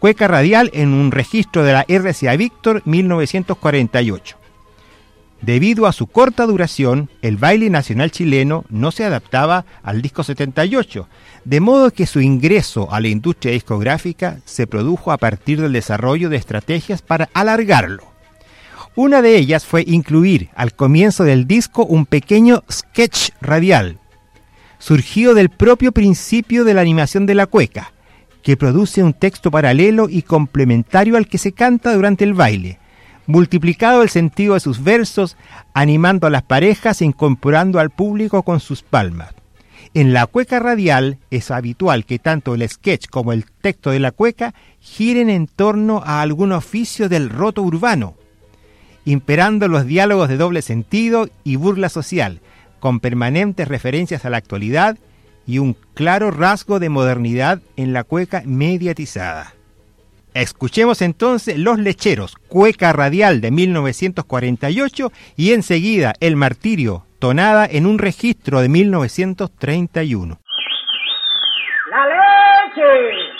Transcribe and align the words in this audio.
Cueca 0.00 0.28
Radial 0.28 0.70
en 0.72 0.94
un 0.94 1.10
registro 1.10 1.62
de 1.62 1.74
la 1.74 1.84
RCA 1.86 2.34
Víctor 2.34 2.80
1948. 2.86 4.38
Debido 5.42 5.86
a 5.86 5.92
su 5.92 6.06
corta 6.06 6.46
duración, 6.46 7.10
el 7.20 7.36
baile 7.36 7.68
nacional 7.68 8.10
chileno 8.10 8.64
no 8.70 8.92
se 8.92 9.04
adaptaba 9.04 9.66
al 9.82 10.00
disco 10.00 10.24
78, 10.24 11.06
de 11.44 11.60
modo 11.60 11.90
que 11.90 12.06
su 12.06 12.22
ingreso 12.22 12.90
a 12.90 13.00
la 13.00 13.08
industria 13.08 13.52
discográfica 13.52 14.38
se 14.46 14.66
produjo 14.66 15.12
a 15.12 15.18
partir 15.18 15.60
del 15.60 15.74
desarrollo 15.74 16.30
de 16.30 16.38
estrategias 16.38 17.02
para 17.02 17.28
alargarlo. 17.34 18.04
Una 18.96 19.20
de 19.20 19.36
ellas 19.36 19.66
fue 19.66 19.84
incluir 19.86 20.48
al 20.54 20.74
comienzo 20.74 21.24
del 21.24 21.46
disco 21.46 21.84
un 21.84 22.06
pequeño 22.06 22.64
sketch 22.72 23.32
radial, 23.42 23.98
surgido 24.78 25.34
del 25.34 25.50
propio 25.50 25.92
principio 25.92 26.64
de 26.64 26.72
la 26.72 26.80
animación 26.80 27.26
de 27.26 27.34
la 27.34 27.46
cueca, 27.46 27.92
que 28.42 28.56
produce 28.56 29.02
un 29.02 29.12
texto 29.12 29.50
paralelo 29.50 30.08
y 30.08 30.22
complementario 30.22 31.16
al 31.16 31.26
que 31.26 31.38
se 31.38 31.52
canta 31.52 31.94
durante 31.94 32.24
el 32.24 32.34
baile, 32.34 32.78
multiplicado 33.26 34.02
el 34.02 34.08
sentido 34.08 34.54
de 34.54 34.60
sus 34.60 34.82
versos, 34.82 35.36
animando 35.74 36.26
a 36.26 36.30
las 36.30 36.42
parejas 36.42 37.00
e 37.00 37.04
incorporando 37.04 37.78
al 37.78 37.90
público 37.90 38.42
con 38.42 38.60
sus 38.60 38.82
palmas. 38.82 39.34
En 39.92 40.12
la 40.12 40.26
cueca 40.26 40.60
radial 40.60 41.18
es 41.30 41.50
habitual 41.50 42.04
que 42.04 42.18
tanto 42.18 42.54
el 42.54 42.68
sketch 42.68 43.08
como 43.08 43.32
el 43.32 43.44
texto 43.44 43.90
de 43.90 43.98
la 43.98 44.12
cueca 44.12 44.54
giren 44.80 45.28
en 45.28 45.48
torno 45.48 46.02
a 46.04 46.22
algún 46.22 46.52
oficio 46.52 47.08
del 47.08 47.28
roto 47.28 47.62
urbano, 47.62 48.14
imperando 49.04 49.66
los 49.66 49.86
diálogos 49.86 50.28
de 50.28 50.36
doble 50.36 50.62
sentido 50.62 51.28
y 51.42 51.56
burla 51.56 51.88
social, 51.88 52.40
con 52.78 53.00
permanentes 53.00 53.66
referencias 53.66 54.24
a 54.24 54.30
la 54.30 54.36
actualidad 54.36 54.96
y 55.46 55.58
un 55.58 55.74
claro 55.94 56.30
rasgo 56.30 56.78
de 56.78 56.88
modernidad 56.88 57.60
en 57.76 57.92
la 57.92 58.04
cueca 58.04 58.42
mediatizada. 58.44 59.52
Escuchemos 60.34 61.02
entonces 61.02 61.58
Los 61.58 61.78
Lecheros, 61.78 62.36
cueca 62.48 62.92
radial 62.92 63.40
de 63.40 63.50
1948 63.50 65.10
y 65.36 65.52
enseguida 65.52 66.12
El 66.20 66.36
Martirio, 66.36 67.04
tonada 67.18 67.66
en 67.66 67.84
un 67.84 67.98
registro 67.98 68.60
de 68.60 68.68
1931. 68.68 70.38
¡La 71.90 72.06
leche! 72.06 73.30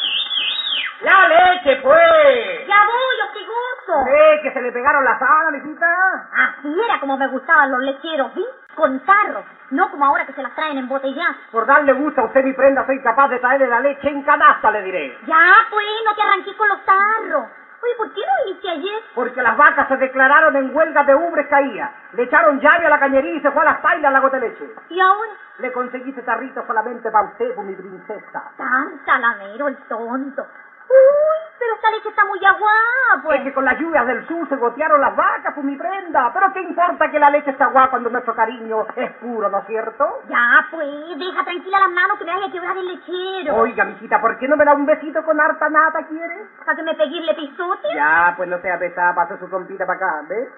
¡La 1.02 1.28
leche, 1.28 1.80
pues! 1.80 2.66
¡Ya 2.66 2.80
voy, 2.90 3.16
hostigoso! 3.28 4.04
¿Ve 4.06 4.42
que 4.42 4.52
se 4.52 4.60
le 4.60 4.72
pegaron 4.72 5.04
las 5.04 5.22
alas, 5.22 5.62
mijita? 5.62 5.86
Así 6.34 6.68
era 6.88 6.98
como 6.98 7.16
me 7.16 7.28
gustaban 7.28 7.70
los 7.70 7.82
lecheros, 7.82 8.32
¿sí? 8.34 8.44
Con 8.74 8.98
tarros, 9.06 9.44
no 9.70 9.90
como 9.90 10.04
ahora 10.04 10.26
que 10.26 10.32
se 10.32 10.42
las 10.42 10.54
traen 10.54 10.78
en 10.78 10.88
botellas. 10.88 11.36
Por 11.50 11.66
darle 11.66 11.92
gusto 11.92 12.20
a 12.20 12.24
usted 12.24 12.44
mi 12.44 12.52
prenda, 12.52 12.84
soy 12.86 13.00
capaz 13.02 13.28
de 13.28 13.38
traerle 13.38 13.66
la 13.68 13.80
leche 13.80 14.08
en 14.08 14.22
canasta, 14.22 14.70
le 14.70 14.82
diré. 14.82 15.18
Ya, 15.26 15.66
pues, 15.70 15.86
no 16.04 16.14
te 16.14 16.22
arranques 16.22 16.54
con 16.56 16.68
los 16.68 16.84
tarros. 16.84 17.44
Oye, 17.82 17.94
¿por 17.96 18.12
qué 18.12 18.20
no 18.20 18.44
viniste 18.44 18.68
ayer? 18.68 19.02
Porque 19.14 19.40
las 19.40 19.56
vacas 19.56 19.88
se 19.88 19.96
declararon 19.96 20.54
en 20.54 20.76
huelga 20.76 21.02
de 21.04 21.14
ubres 21.14 21.46
caía. 21.48 21.90
Le 22.12 22.24
echaron 22.24 22.60
llave 22.60 22.86
a 22.86 22.90
la 22.90 22.98
cañería 22.98 23.32
y 23.32 23.40
se 23.40 23.50
fue 23.50 23.62
a 23.62 23.64
las 23.64 23.78
pailas 23.78 24.12
la 24.12 24.20
gota 24.20 24.38
de 24.38 24.50
leche. 24.50 24.68
¿Y 24.90 25.00
ahora? 25.00 25.30
Le 25.60 25.72
conseguí 25.72 26.10
ese 26.10 26.22
tarrito 26.22 26.62
solamente 26.66 27.10
para 27.10 27.28
usted, 27.28 27.54
por 27.54 27.64
mi 27.64 27.74
princesa. 27.74 28.50
Tan 28.58 29.00
salamero 29.06 29.68
el 29.68 29.76
tonto. 29.88 30.46
Uy, 30.90 31.38
pero 31.58 31.74
esta 31.76 31.90
leche 31.92 32.08
está 32.08 32.24
muy 32.24 32.44
aguada, 32.44 33.22
pues. 33.22 33.38
Es 33.38 33.44
que 33.44 33.52
con 33.52 33.64
las 33.64 33.78
lluvias 33.78 34.06
del 34.06 34.26
sur 34.26 34.48
se 34.48 34.56
gotearon 34.56 35.00
las 35.00 35.14
vacas, 35.14 35.54
por 35.54 35.62
mi 35.62 35.76
prenda. 35.76 36.32
Pero 36.34 36.52
¿qué 36.52 36.62
importa 36.62 37.10
que 37.10 37.18
la 37.18 37.30
leche 37.30 37.50
está 37.50 37.66
aguada 37.66 37.90
cuando 37.90 38.10
nuestro 38.10 38.34
cariño 38.34 38.86
es 38.96 39.10
puro, 39.18 39.48
¿no 39.48 39.58
es 39.58 39.66
cierto? 39.66 40.22
Ya, 40.28 40.66
pues, 40.70 40.88
deja 41.16 41.44
tranquila 41.44 41.78
las 41.80 41.90
manos 41.90 42.18
que 42.18 42.24
me 42.24 42.32
vaya 42.34 42.46
a 42.46 42.50
quebrar 42.52 42.76
el 42.76 42.88
lechero. 42.88 43.56
Oiga, 43.56 43.84
mijita, 43.84 44.20
¿por 44.20 44.36
qué 44.38 44.48
no 44.48 44.56
me 44.56 44.64
da 44.64 44.74
un 44.74 44.86
besito 44.86 45.22
con 45.24 45.40
harta 45.40 45.68
nata, 45.68 46.06
quieres? 46.08 46.48
¿Para 46.64 46.76
que 46.76 46.82
me 46.82 46.94
peguirle 46.94 47.34
pisote? 47.34 47.88
Ya, 47.94 48.34
pues 48.36 48.48
no 48.48 48.58
sea 48.60 48.78
pesada, 48.78 49.14
pase 49.14 49.38
su 49.38 49.48
trompita 49.48 49.86
para 49.86 49.96
acá, 49.96 50.22
¿ves? 50.28 50.48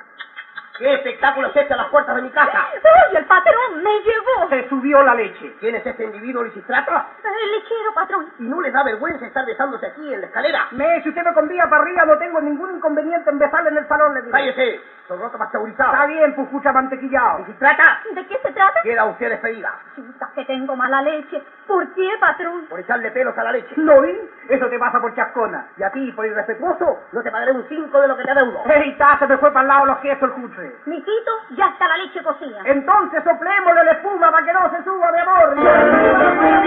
¿Qué 0.82 0.94
espectáculo 0.94 1.47
es 1.47 1.54
este 1.54 1.75
a 1.75 1.76
las 1.76 1.87
puertas 1.91 2.16
de 2.16 2.22
mi 2.22 2.31
casa? 2.31 2.66
¡Uy, 2.75 3.16
el 3.16 3.25
patrón 3.26 3.84
me 3.84 4.00
llevó! 4.00 4.48
Se 4.48 4.69
subió 4.69 5.00
la 5.04 5.15
leche. 5.15 5.54
¿Quién 5.60 5.76
es 5.76 5.87
este 5.87 6.03
individuo 6.03 6.43
lisistrata? 6.43 7.06
El 7.22 7.53
lechero, 7.53 7.94
patrón. 7.94 8.26
¿Y 8.41 8.43
no 8.43 8.60
le 8.60 8.72
da 8.72 8.82
vergüenza 8.82 9.25
estar 9.25 9.47
besándose 9.47 9.87
aquí 9.87 10.12
en 10.12 10.21
la 10.22 10.26
escalera? 10.26 10.66
Me, 10.72 11.00
si 11.04 11.10
usted 11.10 11.22
me 11.22 11.32
convía 11.34 11.71
para 11.71 11.82
arriba, 11.82 12.04
no 12.04 12.19
tengo 12.19 12.41
ningún 12.41 12.75
inconveniente 12.76 13.31
en 13.31 13.38
besarle 13.38 13.71
en 13.71 13.78
el 13.78 13.87
salón, 13.87 14.12
le 14.15 14.22
diré. 14.22 14.32
¡Cállese! 14.32 14.81
Sorroto 15.06 15.38
pasteurizado. 15.38 15.92
Está 15.92 16.06
bien, 16.06 16.34
pujucha 16.34 16.72
mantequillado. 16.72 17.41
¿Lisistrata? 17.41 18.00
¿De 18.12 18.26
qué 18.26 18.38
se 18.42 18.53
trata? 18.53 18.82
Queda 18.82 19.04
usted 19.04 19.31
despedida. 19.31 19.72
Chuta, 19.94 20.31
que 20.34 20.44
tengo 20.47 20.75
mala 20.76 21.03
leche. 21.03 21.42
¿Por 21.66 21.92
qué, 21.94 22.09
patrón? 22.21 22.66
Por 22.66 22.81
echarle 22.81 23.10
pelos 23.10 23.37
a 23.37 23.44
la 23.44 23.53
leche. 23.53 23.72
¿No 23.76 24.00
vi? 24.00 24.16
Eso 24.48 24.69
te 24.69 24.78
pasa 24.78 25.00
por 25.00 25.15
chascona. 25.15 25.66
Y 25.76 25.82
a 25.82 25.91
ti, 25.91 26.10
por 26.12 26.26
irrespetuoso, 26.26 27.00
no 27.12 27.22
te 27.22 27.31
pagaré 27.31 27.53
un 27.53 27.66
cinco 27.69 28.00
de 28.00 28.09
lo 28.09 28.16
que 28.16 28.25
te 28.25 28.31
adeudo. 28.31 28.62
¡Ey, 28.66 28.97
ta! 28.97 29.19
Se 29.19 29.26
me 29.26 29.38
fue 29.38 29.53
para 29.53 29.62
el 29.62 29.69
lado 29.69 29.87
los 29.87 29.98
quesos 29.98 30.22
el 30.22 30.31
cutre. 30.32 30.72
Mijito, 30.87 31.33
ya 31.56 31.66
está 31.66 31.88
la 31.88 31.97
leche 31.99 32.22
cocida. 32.22 32.60
Entonces 32.65 33.22
soplémosle 33.25 33.84
la 33.84 33.93
espuma 33.93 34.31
para 34.31 34.47
que 34.47 34.53
no 34.53 34.71
se 34.71 34.83
suba, 34.84 35.12
mi 35.12 35.19
amor. 35.19 36.62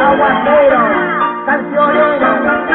Aguaceros, 0.00 0.90
cancioneros, 1.46 2.67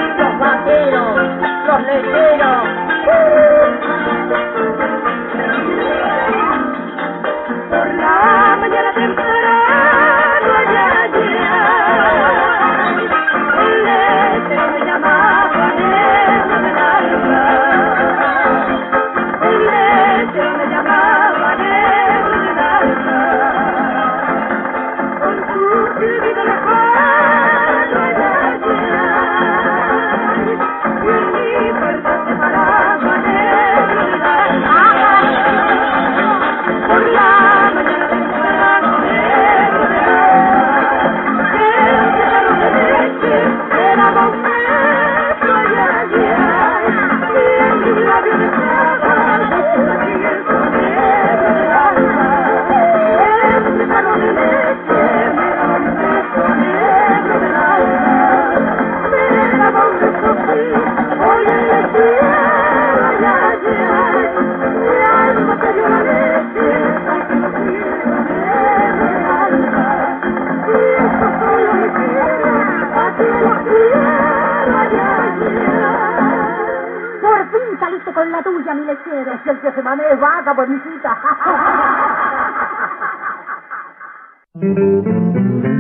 la 78.33 78.44
tuya, 78.44 78.75
mi 78.75 78.85
lechero. 78.85 79.33
Es 79.33 79.47
el 79.47 79.62
que 79.62 79.74
se 79.74 79.83
maneja 79.83 80.15
vaca, 80.18 80.56
pues, 80.56 80.69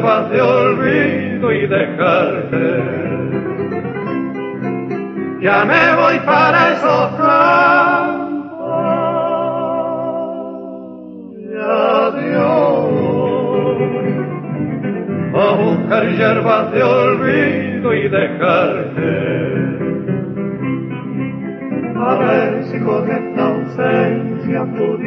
hierbas 0.00 0.30
de 0.30 0.40
olvido 0.40 1.52
y 1.52 1.66
dejarte. 1.66 2.82
Ya 5.42 5.64
me 5.64 5.94
voy 5.94 6.18
para 6.20 6.72
esos 6.72 7.16
campos. 7.16 8.40
Y 11.38 11.54
adiós 11.56 12.90
a 15.34 15.54
buscar 15.56 16.08
hierbas 16.08 16.72
de 16.72 16.82
olvido 16.82 17.94
y 17.94 18.08
dejarte. 18.08 19.50
A 21.96 22.14
ver 22.14 22.64
si 22.64 22.80
con 22.80 23.10
esta 23.10 23.46
ausencia 23.46 24.64
pudiera, 24.64 24.99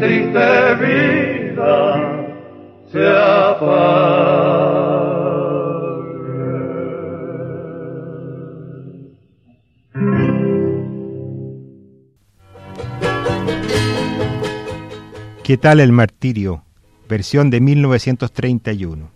¿Qué 15.45 15.57
tal 15.57 15.81
el 15.81 15.91
martirio? 15.91 16.63
Versión 17.09 17.51
de 17.51 17.61
1931. 17.61 19.11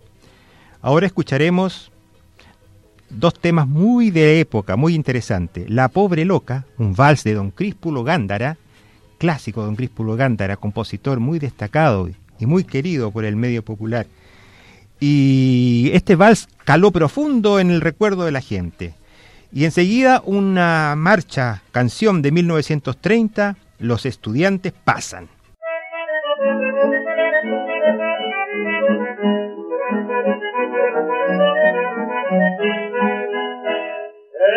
Ahora 0.81 1.05
escucharemos 1.05 1.89
dos 3.09 3.33
temas 3.33 3.65
muy 3.65 4.11
de 4.11 4.41
época, 4.41 4.75
muy 4.75 4.93
interesantes. 4.93 5.69
La 5.69 5.87
pobre 5.87 6.25
loca, 6.25 6.65
un 6.77 6.93
vals 6.93 7.23
de 7.23 7.33
don 7.33 7.51
Críspulo 7.51 8.03
Gándara, 8.03 8.57
clásico 9.17 9.63
don 9.63 9.77
Críspulo 9.77 10.17
Gándara, 10.17 10.57
compositor 10.57 11.21
muy 11.21 11.39
destacado 11.39 12.09
y 12.37 12.45
muy 12.45 12.65
querido 12.65 13.09
por 13.09 13.23
el 13.23 13.37
medio 13.37 13.63
popular. 13.63 14.05
Y 14.99 15.91
este 15.93 16.17
vals 16.17 16.49
caló 16.65 16.91
profundo 16.91 17.57
en 17.57 17.71
el 17.71 17.79
recuerdo 17.79 18.25
de 18.25 18.33
la 18.33 18.41
gente. 18.41 18.95
Y 19.53 19.63
enseguida 19.63 20.21
una 20.25 20.93
marcha, 20.97 21.63
canción 21.71 22.21
de 22.21 22.33
1930, 22.33 23.55
Los 23.79 24.05
estudiantes 24.05 24.73
pasan. 24.73 25.29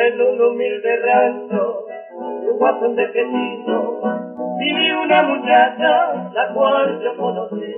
En 0.03 0.19
un 0.19 0.41
humilde 0.41 0.97
rancho, 1.05 1.85
un 2.19 2.59
guapón 2.59 2.97
de 2.97 3.13
quesito, 3.13 4.01
viví 4.59 4.93
una 4.93 5.23
muchacha, 5.25 6.31
la 6.33 6.49
cual 6.55 7.01
yo 7.03 7.17
conocí. 7.19 7.75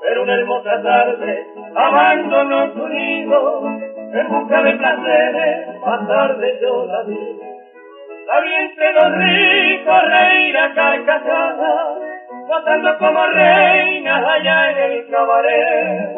Pero 0.00 0.22
una 0.22 0.34
hermosa 0.34 0.82
tarde, 0.82 1.46
abandonó 1.74 2.72
su 2.72 2.88
nido, 2.88 3.66
en 4.14 4.28
busca 4.28 4.62
de 4.62 4.72
placeres, 4.72 5.80
más 5.84 6.08
tarde 6.08 6.58
yo 6.62 6.86
la 6.86 7.02
vi. 7.02 7.40
La 8.26 8.40
vi 8.40 8.54
entre 8.54 8.92
los 8.94 9.12
ricos 9.12 10.02
reír 10.08 10.56
a 10.56 10.74
carcajadas, 10.74 11.98
gozando 12.46 12.98
como 12.98 13.26
reinas 13.26 14.24
allá 14.26 14.70
en 14.70 14.92
el 14.92 15.10
cabaret, 15.10 16.08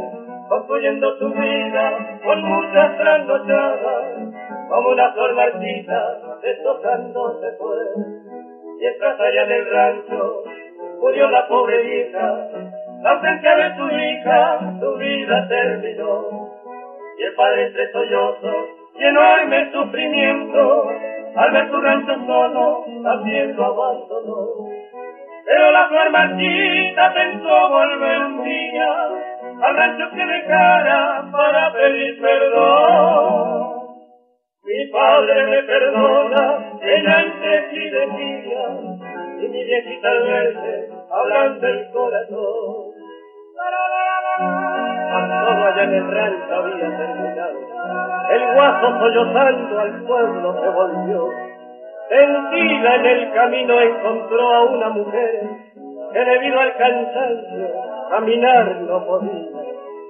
construyendo 0.49 1.19
su 1.19 1.31
vida 1.31 2.19
con 2.25 2.43
muchas 2.45 2.97
trasnochadas, 2.97 4.30
como 4.71 4.91
una 4.91 5.13
flor 5.13 5.35
marchita 5.35 6.17
deshojando 6.43 7.41
se 7.41 7.51
fue. 7.59 7.77
Mientras 8.79 9.21
allá 9.21 9.43
en 9.43 9.51
el 9.51 9.71
rancho 9.71 10.45
murió 11.01 11.29
la 11.29 11.49
pobre 11.49 11.83
vieja, 11.83 12.49
la 13.03 13.11
ausencia 13.11 13.57
de 13.57 13.77
su 13.77 13.89
hija, 13.89 14.61
su 14.79 14.95
vida 14.95 15.49
terminó. 15.49 16.49
Y 17.19 17.23
el 17.25 17.35
padre 17.35 17.67
entre 17.67 17.91
sollozos 17.91 18.67
y 18.95 19.05
enorme 19.05 19.73
sufrimiento, 19.73 20.89
al 21.35 21.51
ver 21.51 21.69
su 21.69 21.81
rancho 21.81 22.15
solo, 22.27 22.85
también 23.03 23.57
lo 23.57 23.65
abandonó. 23.65 24.71
Pero 25.47 25.71
la 25.73 25.89
flor 25.89 26.11
marchita 26.11 27.13
pensó 27.13 27.69
volver 27.71 28.19
un 28.21 28.45
día 28.45 29.09
al 29.63 29.77
rancho 29.77 30.11
que 30.15 30.25
dejara 30.25 31.29
para 31.33 31.73
pedir 31.73 32.21
perdón. 32.21 33.80
Mi 34.71 34.87
padre 34.87 35.47
me 35.47 35.63
perdona, 35.65 36.59
entre 36.81 37.71
sí 37.71 37.91
decía, 37.91 38.69
y 39.41 39.49
mi 39.49 39.65
viejita 39.65 40.09
al 40.09 40.23
verse, 40.23 40.89
hablando 41.11 41.67
el 41.67 41.91
corazón. 41.91 42.93
A 45.13 45.45
todo 45.45 45.65
allá 45.67 45.83
en 45.83 45.95
el 45.95 46.11
rancho 46.13 46.55
había 46.55 46.97
terminado, 46.97 47.59
El 48.31 48.55
guaso 48.55 48.99
sollozando 49.01 49.81
al 49.81 50.05
pueblo 50.05 50.63
se 50.63 50.69
volvió. 50.69 51.29
Tendida 52.09 52.95
en 52.95 53.07
el 53.07 53.33
camino 53.33 53.81
encontró 53.81 54.55
a 54.55 54.65
una 54.67 54.89
mujer 54.91 55.49
que 56.13 56.25
debido 56.25 56.61
al 56.61 56.77
cansancio 56.77 57.69
caminar 58.09 58.81
no 58.83 59.05
podía. 59.05 59.51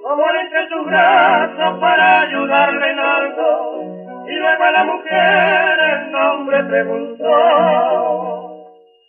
Amor 0.07 0.35
entre 0.35 0.67
sus 0.69 0.85
brazos 0.85 1.79
para 1.79 2.21
ayudarle 2.21 2.91
en 2.91 2.99
algo 2.99 4.00
y 4.27 4.35
luego 4.35 4.63
a 4.63 4.71
la 4.71 4.83
mujer 4.83 5.79
el 5.79 6.11
nombre 6.11 6.63
preguntó. 6.63 7.25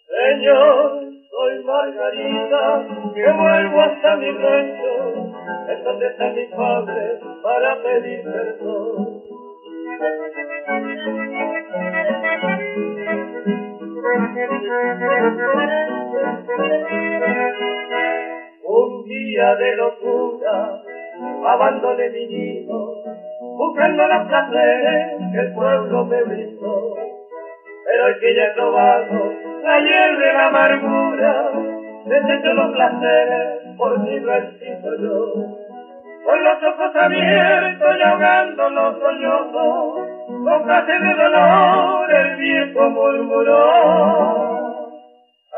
Señor, 0.09 1.13
soy 1.31 1.65
Margarita, 1.65 2.87
que 3.15 3.33
vuelvo 3.33 3.81
hasta 3.81 4.17
mi 4.17 4.31
rancho, 4.31 5.15
en 5.69 5.85
donde 5.85 6.07
está 6.07 6.31
mi 6.31 6.45
padre 6.47 7.19
para 7.43 7.83
pedir 7.83 8.23
perdón. 8.23 9.23
Un 18.65 19.05
día 19.05 19.55
de 19.57 19.77
locura 19.77 20.83
abandoné 21.47 22.09
mi 22.11 22.27
nido, 22.27 23.05
buscando 23.63 24.07
los 24.09 24.27
placeres 24.27 25.19
que 25.33 25.39
el 25.39 25.53
pueblo 25.55 26.05
me 26.05 26.23
brindó. 26.25 26.97
Pero 27.87 28.07
el 28.09 28.19
que 28.19 28.35
ya 28.35 28.45
he 28.47 28.55
probado 28.55 29.33
la 29.63 29.81
de 29.81 30.33
la 30.33 30.47
amargura, 30.47 31.51
desecho 32.07 32.53
los 32.55 32.73
placeres 32.73 33.77
por 33.77 34.01
mi 34.01 34.19
recibo 34.19 34.95
yo. 35.01 35.33
Con 36.25 36.45
los 36.45 36.63
ojos 36.63 36.97
abiertos 36.97 37.97
y 37.99 38.03
ahogando 38.03 38.71
los 38.71 38.99
sollozos, 38.99 40.09
con 40.27 40.67
de 40.67 41.15
dolor 41.15 42.13
el 42.13 42.37
viejo 42.37 42.91
murmuró. 42.91 43.63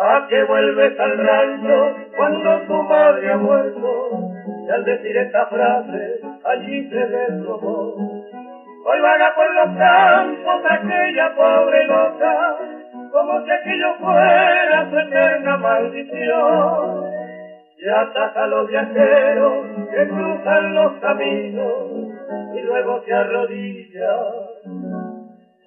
¿A 0.00 0.26
qué 0.28 0.42
vuelves 0.44 1.00
al 1.00 1.18
rancho 1.18 1.96
cuando 2.16 2.61
tu 2.66 2.82
madre 2.82 3.32
ha 3.32 3.37
muerto? 3.37 4.11
Y 4.66 4.70
al 4.70 4.84
decir 4.84 5.16
esta 5.16 5.46
frase, 5.46 6.20
allí 6.44 6.88
se 6.88 7.06
desplomó. 7.06 7.94
Hoy 8.86 9.00
vaga 9.00 9.34
por 9.34 9.54
los 9.54 9.78
campos 9.78 10.62
aquella 10.68 11.34
pobre 11.34 11.86
loca, 11.86 12.56
como 13.10 13.44
si 13.44 13.50
aquello 13.50 13.94
fuera 13.98 14.90
su 14.90 14.98
eterna 14.98 15.56
maldición. 15.56 17.04
Y 17.78 17.88
ataja 17.88 18.44
a 18.44 18.46
los 18.46 18.68
viajeros 18.68 19.66
que 19.90 20.08
cruzan 20.08 20.74
los 20.74 20.92
caminos 21.00 22.14
y 22.54 22.60
luego 22.60 23.02
se 23.04 23.12
arrodilla 23.12 24.16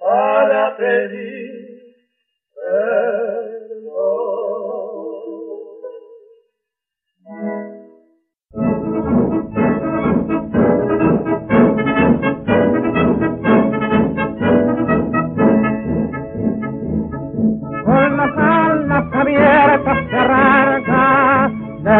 para 0.00 0.76
pedir 0.76 1.68
perdón. 2.54 4.47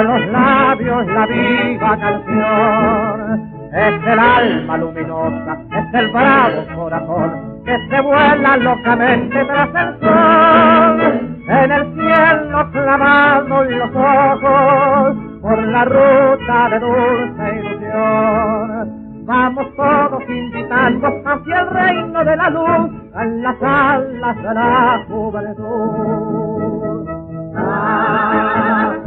Los 0.03 0.27
labios 0.29 1.07
la 1.07 1.27
viva 1.27 1.97
canción. 1.99 3.59
Es 3.73 4.07
el 4.07 4.19
alma 4.19 4.77
luminosa, 4.79 5.59
es 5.71 5.95
el 5.95 6.09
bravo 6.09 6.65
corazón 6.75 7.63
que 7.65 7.77
se 7.91 8.01
vuela 8.01 8.57
locamente 8.57 9.45
tras 9.45 9.69
el 9.75 10.01
sol. 10.01 11.01
En 11.49 11.71
el 11.71 11.95
cielo 11.95 12.71
clavado 12.73 13.65
los 13.65 13.91
ojos 13.95 15.17
por 15.43 15.63
la 15.63 15.85
ruta 15.85 16.69
de 16.71 16.79
dulce 16.81 17.61
ilusión. 17.61 19.09
Vamos 19.27 19.67
todos 19.77 20.23
invitando 20.29 21.07
hacia 21.27 21.61
el 21.61 21.71
reino 21.71 22.25
de 22.25 22.37
la 22.37 22.49
luz, 22.49 22.91
en 23.21 23.43
las 23.43 23.63
alas 23.63 24.37
de 24.37 24.55
la 24.55 25.05
juventud. 25.07 26.99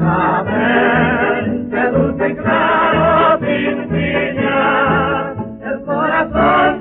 Exactamente, 0.01 1.89
dulce 1.91 2.29
y 2.29 2.33
claro, 2.35 3.37
Virginia, 3.39 5.35
el 5.61 5.81
corazón 5.85 6.80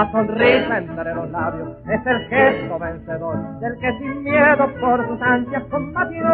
La 0.00 0.10
sonrisa 0.12 0.78
entre 0.78 1.14
los 1.14 1.30
labios 1.30 1.76
es 1.86 2.06
el 2.06 2.20
gesto 2.28 2.78
vencedor 2.78 3.36
del 3.60 3.78
que 3.80 3.98
sin 3.98 4.22
miedo 4.22 4.66
por 4.80 5.06
sus 5.06 5.20
ansias 5.20 5.62
combatió. 5.64 6.24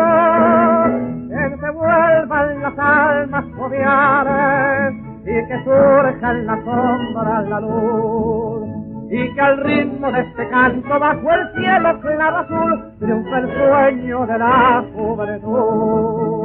Que 1.28 1.56
se 1.58 1.70
vuelvan 1.70 2.62
las 2.62 2.78
almas 2.78 3.44
joviales 3.56 4.94
y 5.22 5.48
que 5.48 5.64
surja 5.64 6.30
en 6.30 6.46
la 6.46 6.54
sombra 6.64 7.42
la 7.42 7.58
luz. 7.58 8.68
Y 9.10 9.34
que 9.34 9.40
al 9.40 9.58
ritmo 9.64 10.12
de 10.12 10.20
este 10.20 10.48
canto 10.48 11.00
bajo 11.00 11.32
el 11.32 11.52
cielo 11.56 12.00
claro 12.02 12.36
azul 12.36 12.92
triunfe 13.00 13.36
el 13.36 13.48
sueño 13.52 14.26
de 14.26 14.38
la 14.38 14.84
juventud. 14.94 16.36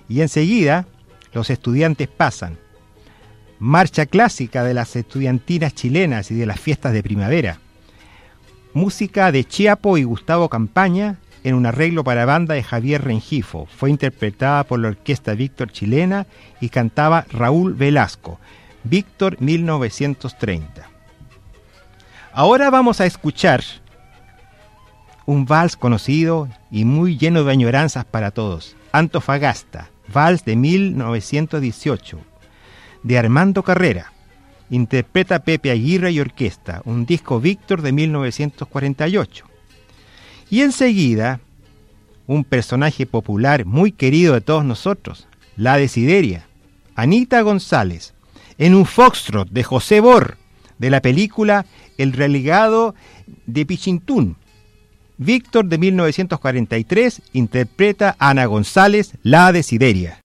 Y 0.08 0.20
enseguida, 0.20 0.86
los 1.32 1.50
estudiantes 1.50 2.06
pasan. 2.06 2.56
Marcha 3.58 4.06
clásica 4.06 4.62
de 4.62 4.74
las 4.74 4.94
estudiantinas 4.94 5.74
chilenas 5.74 6.30
y 6.30 6.36
de 6.36 6.46
las 6.46 6.60
fiestas 6.60 6.92
de 6.92 7.02
primavera. 7.02 7.58
Música 8.74 9.32
de 9.32 9.42
Chiapo 9.42 9.98
y 9.98 10.04
Gustavo 10.04 10.48
Campaña 10.48 11.18
en 11.44 11.54
un 11.54 11.66
arreglo 11.66 12.04
para 12.04 12.24
banda 12.24 12.54
de 12.54 12.62
Javier 12.62 13.02
Rengifo. 13.04 13.66
Fue 13.66 13.90
interpretada 13.90 14.64
por 14.64 14.80
la 14.80 14.88
orquesta 14.88 15.34
Víctor 15.34 15.72
chilena 15.72 16.26
y 16.60 16.68
cantaba 16.68 17.26
Raúl 17.30 17.74
Velasco. 17.74 18.38
Víctor 18.84 19.40
1930. 19.40 20.88
Ahora 22.32 22.70
vamos 22.70 23.00
a 23.00 23.06
escuchar 23.06 23.62
un 25.26 25.44
vals 25.44 25.76
conocido 25.76 26.48
y 26.70 26.84
muy 26.84 27.16
lleno 27.16 27.44
de 27.44 27.52
añoranzas 27.52 28.04
para 28.04 28.30
todos. 28.30 28.76
Antofagasta, 28.92 29.90
vals 30.12 30.44
de 30.44 30.56
1918, 30.56 32.18
de 33.02 33.18
Armando 33.18 33.62
Carrera. 33.62 34.12
interpreta 34.70 35.40
Pepe 35.40 35.70
Aguirre 35.70 36.12
y 36.12 36.20
Orquesta, 36.20 36.80
un 36.86 37.04
disco 37.04 37.40
Víctor 37.40 37.82
de 37.82 37.92
1948. 37.92 39.51
Y 40.52 40.60
enseguida, 40.60 41.40
un 42.26 42.44
personaje 42.44 43.06
popular 43.06 43.64
muy 43.64 43.90
querido 43.90 44.34
de 44.34 44.42
todos 44.42 44.66
nosotros, 44.66 45.26
la 45.56 45.78
Desideria, 45.78 46.46
Anita 46.94 47.40
González, 47.40 48.12
en 48.58 48.74
un 48.74 48.84
foxtrot 48.84 49.48
de 49.48 49.62
José 49.62 50.00
Bor, 50.00 50.36
de 50.76 50.90
la 50.90 51.00
película 51.00 51.64
El 51.96 52.12
relegado 52.12 52.94
de 53.46 53.64
Pichintún. 53.64 54.36
Víctor 55.16 55.64
de 55.64 55.78
1943 55.78 57.22
interpreta 57.32 58.14
a 58.18 58.28
Ana 58.28 58.44
González, 58.44 59.14
la 59.22 59.52
Desideria. 59.52 60.20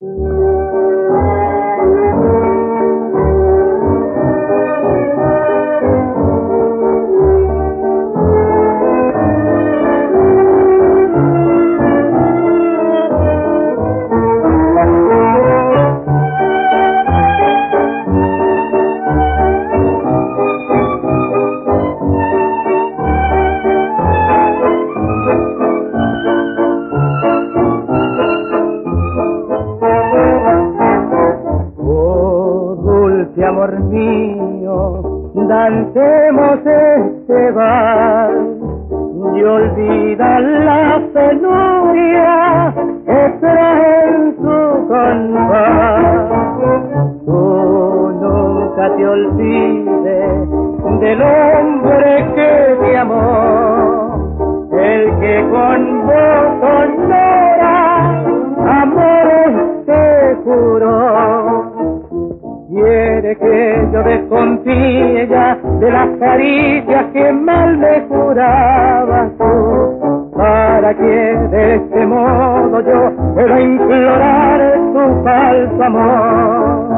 Caricias 66.48 67.06
que 67.12 67.32
mal 67.32 67.76
me 67.76 68.00
jurabas 68.08 69.30
tú, 69.36 70.32
para 70.36 70.94
que 70.94 71.04
de 71.04 71.74
este 71.74 72.06
modo 72.06 72.80
yo 72.80 73.34
pueda 73.34 73.60
implorar 73.60 74.80
tu 74.92 75.22
falso 75.24 75.84
amor. 75.84 76.88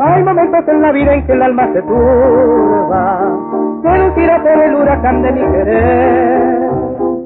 Hay 0.00 0.22
momentos 0.22 0.68
en 0.68 0.82
la 0.82 0.92
vida 0.92 1.14
en 1.14 1.26
que 1.26 1.32
el 1.32 1.42
alma 1.42 1.68
se 1.72 1.82
turba, 1.82 2.35
de 5.26 5.32
mi 5.32 5.40
querer. 5.40 6.70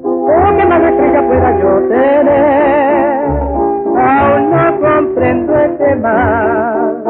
Oh, 0.05 0.57
que 0.57 0.67
más 0.67 0.83
estrella 0.83 1.27
pueda 1.27 1.59
yo 1.59 1.89
tener, 1.89 3.27
aún 3.97 4.51
no 4.51 4.81
comprendo 4.81 5.59
este 5.59 5.97
mal, 5.97 7.03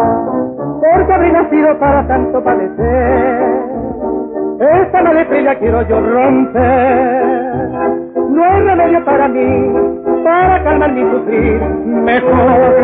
porque 0.81 1.13
habré 1.13 1.33
nacido 1.33 1.79
para 1.79 2.07
tanto 2.07 2.43
padecer. 2.43 3.61
Esta 4.61 5.03
mala 5.03 5.23
estrella 5.23 5.55
quiero 5.59 5.83
yo 5.83 6.01
romper, 6.01 7.69
no 8.31 8.45
hay 8.45 8.63
remedio 8.63 9.05
para 9.05 9.29
mí, 9.29 9.75
para 10.25 10.63
calmar 10.65 10.93
mi 10.93 11.03
sufrir, 11.11 11.61
mejor 11.87 12.80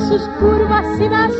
huesos 0.00 0.28
curvas 0.38 1.00
y 1.00 1.08
más 1.08 1.32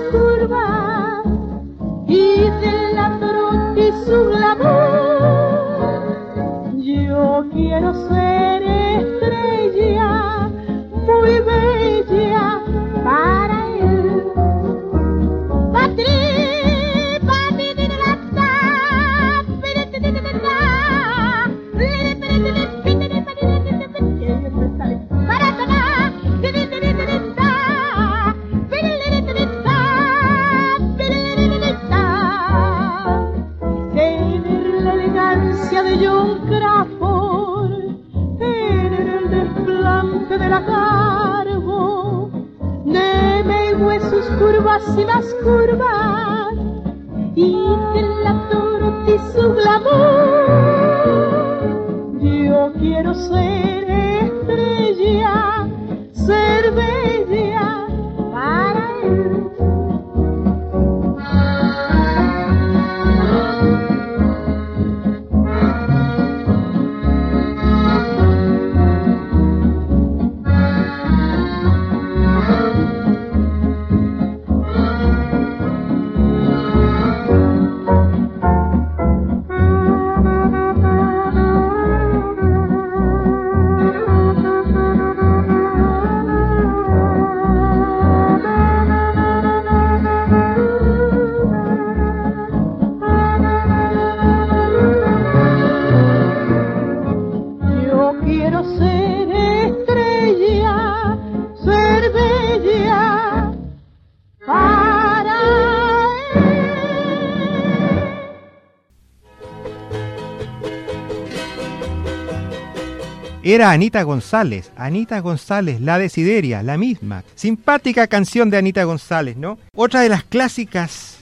Era 113.53 113.73
Anita 113.73 114.05
González, 114.05 114.71
Anita 114.77 115.19
González, 115.19 115.81
la 115.81 115.99
Desideria, 115.99 116.63
la 116.63 116.79
misma. 116.79 117.25
Simpática 117.35 118.07
canción 118.07 118.49
de 118.49 118.59
Anita 118.59 118.85
González, 118.85 119.37
¿no? 119.37 119.59
Otra 119.75 120.03
de 120.03 120.09
las 120.09 120.23
clásicas 120.23 121.19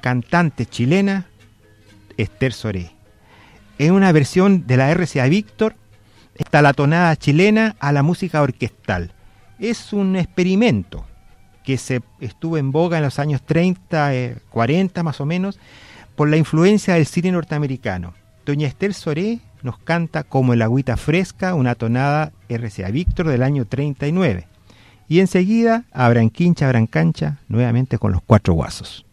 cantantes 0.00 0.68
chilenas, 0.68 1.26
Esther 2.16 2.52
Soré. 2.52 2.90
Es 3.78 3.92
una 3.92 4.10
versión 4.10 4.66
de 4.66 4.78
la 4.78 4.92
RCA 4.92 5.28
Víctor, 5.28 5.76
está 6.34 6.60
la 6.60 6.72
tonada 6.72 7.14
chilena 7.14 7.76
a 7.78 7.92
la 7.92 8.02
música 8.02 8.42
orquestal. 8.42 9.12
Es 9.60 9.92
un 9.92 10.16
experimento 10.16 11.06
que 11.62 11.78
se 11.78 12.00
estuvo 12.18 12.58
en 12.58 12.72
boga 12.72 12.96
en 12.96 13.04
los 13.04 13.20
años 13.20 13.42
30, 13.46 14.12
eh, 14.12 14.36
40 14.50 15.04
más 15.04 15.20
o 15.20 15.24
menos, 15.24 15.60
por 16.16 16.28
la 16.28 16.36
influencia 16.36 16.94
del 16.94 17.06
cine 17.06 17.30
norteamericano. 17.30 18.14
Doña 18.44 18.66
Esther 18.66 18.92
Soré 18.92 19.38
nos 19.62 19.78
canta 19.78 20.22
como 20.24 20.52
el 20.52 20.62
agüita 20.62 20.96
fresca, 20.96 21.54
una 21.54 21.74
tonada 21.74 22.32
RCA 22.48 22.90
Víctor 22.90 23.28
del 23.28 23.42
año 23.42 23.64
39. 23.64 24.46
Y 25.08 25.20
enseguida, 25.20 25.84
abran 25.92 26.30
quincha, 26.30 26.66
abran 26.66 26.86
cancha, 26.86 27.38
nuevamente 27.48 27.98
con 27.98 28.12
los 28.12 28.22
cuatro 28.22 28.54
guasos. 28.54 29.06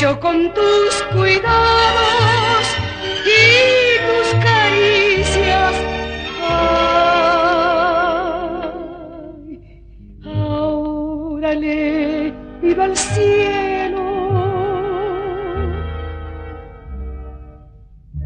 yo 0.00 0.18
con 0.18 0.52
tus 0.54 1.02
cuidados 1.12 2.66
y 3.26 3.98
tus 4.06 4.28
caricias. 4.42 5.74
Ay, 9.42 9.60
ahora 10.24 11.54
le 11.54 12.32
vivo 12.62 12.82
al 12.82 12.96
cielo. 12.96 14.00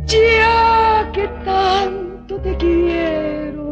Ya 0.06 1.10
que 1.12 1.26
tanto 1.44 2.40
te 2.40 2.56
quiero. 2.56 3.64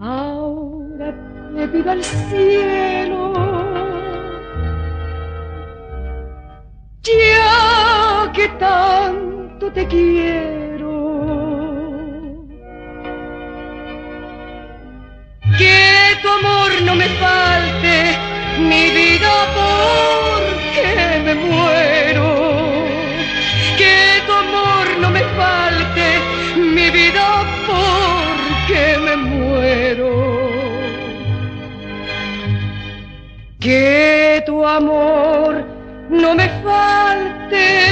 Ahora 0.00 1.14
le 1.54 1.68
pido 1.68 1.90
al 1.92 2.02
cielo. 2.02 3.17
Tanto 8.58 9.70
te 9.72 9.86
quiero, 9.86 10.92
que 15.58 16.16
tu 16.22 16.28
amor 16.28 16.70
no 16.84 16.94
me 16.94 17.08
falte, 17.22 18.16
mi 18.58 18.90
vida 18.90 19.32
porque 19.58 21.20
me 21.24 21.34
muero, 21.34 22.28
que 23.76 23.96
tu 24.26 24.32
amor 24.32 24.86
no 25.00 25.10
me 25.10 25.22
falte, 25.40 26.06
mi 26.56 26.90
vida 26.90 27.44
porque 27.66 28.98
me 29.04 29.16
muero. 29.16 30.08
Que 33.60 34.42
tu 34.46 34.64
amor 34.64 35.64
no 36.08 36.34
me 36.34 36.48
falte. 36.62 37.87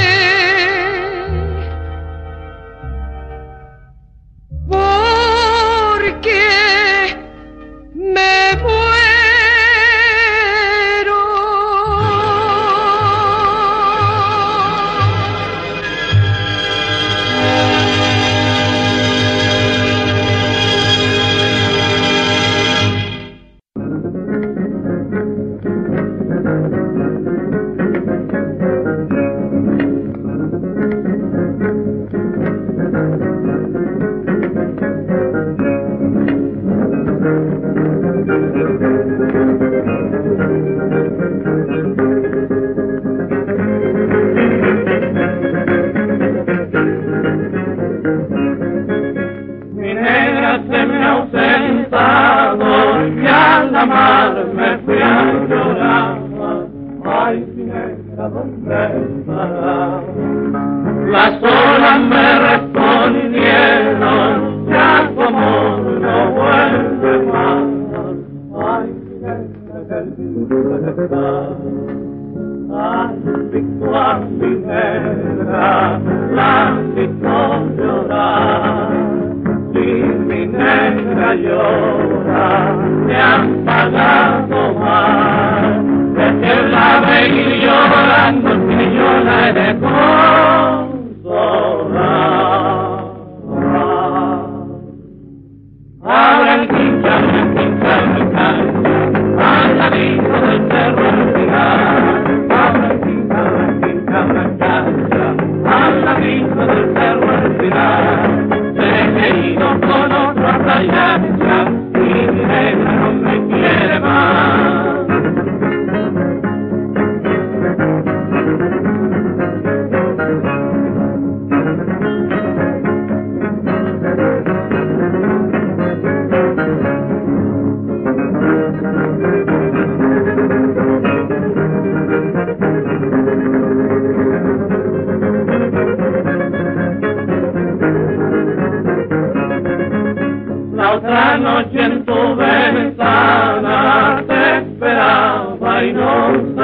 Mi 41.97 42.06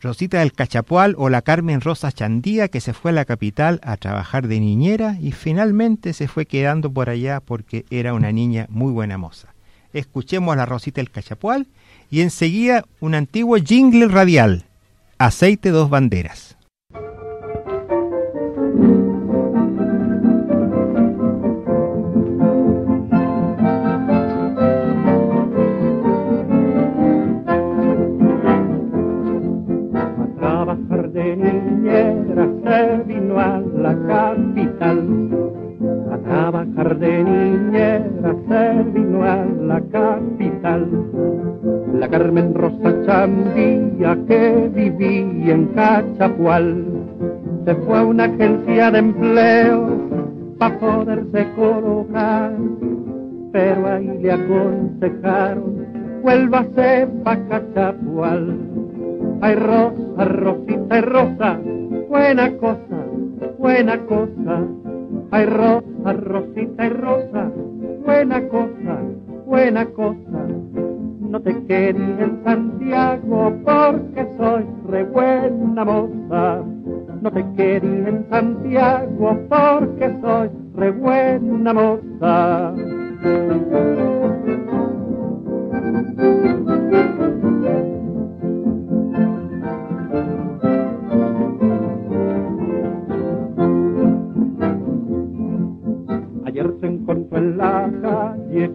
Rosita 0.00 0.38
del 0.38 0.54
Cachapual 0.54 1.14
o 1.18 1.28
la 1.28 1.42
Carmen 1.42 1.82
Rosa 1.82 2.10
Chandía 2.10 2.68
que 2.68 2.80
se 2.80 2.94
fue 2.94 3.10
a 3.10 3.14
la 3.14 3.26
capital 3.26 3.80
a 3.82 3.98
trabajar 3.98 4.48
de 4.48 4.58
niñera 4.58 5.18
y 5.20 5.32
finalmente 5.32 6.14
se 6.14 6.26
fue 6.26 6.46
quedando 6.46 6.90
por 6.90 7.10
allá 7.10 7.40
porque 7.40 7.84
era 7.90 8.14
una 8.14 8.32
niña 8.32 8.66
muy 8.70 8.92
buena 8.92 9.18
moza. 9.18 9.54
Escuchemos 9.92 10.54
a 10.54 10.56
la 10.56 10.66
Rosita 10.66 11.00
del 11.02 11.10
Cachapual 11.10 11.66
y 12.10 12.22
enseguida 12.22 12.86
un 13.00 13.14
antiguo 13.14 13.58
jingle 13.58 14.08
radial, 14.08 14.64
Aceite 15.18 15.68
dos 15.68 15.90
banderas. 15.90 16.56
Cachapual 45.90 46.84
se 47.64 47.74
fue 47.74 47.98
a 47.98 48.04
una 48.04 48.24
agencia 48.24 48.92
de 48.92 48.98
empleo 49.00 49.88
para 50.56 50.78
poderse 50.78 51.48
colocar, 51.56 52.52
pero 53.50 53.88
ahí 53.88 54.18
le 54.22 54.30
aconsejaron 54.30 55.80
vuélvase 56.22 57.08
pa' 57.24 57.36
Cachapual. 57.48 58.56
Ay 59.40 59.54
Rosa, 59.56 60.24
Rosita 60.24 60.98
y 60.98 61.00
Rosa, 61.00 61.58
buena 62.08 62.56
cosa, 62.58 62.98
buena 63.58 63.98
cosa. 64.06 64.54
Ay 65.32 65.46
Rosa, 65.46 66.12
Rosita 66.12 66.86
y 66.86 66.90
Rosa, 66.90 67.50
buena 68.04 68.48
cosa, 68.48 68.94
buena 69.44 69.86
cosa. 69.86 70.29
No 71.30 71.40
te 71.40 71.54
quería 71.66 72.24
en 72.24 72.42
Santiago 72.42 73.54
porque 73.64 74.26
soy 74.36 74.66
re 74.88 75.04
buena 75.04 75.84
moza. 75.84 76.64
No 77.22 77.30
te 77.30 77.46
quería 77.56 78.08
en 78.08 78.26
Santiago 78.28 79.38
porque 79.48 80.12
soy 80.22 80.50
re 80.74 80.90
buena 80.90 81.72
moza. 81.72 82.74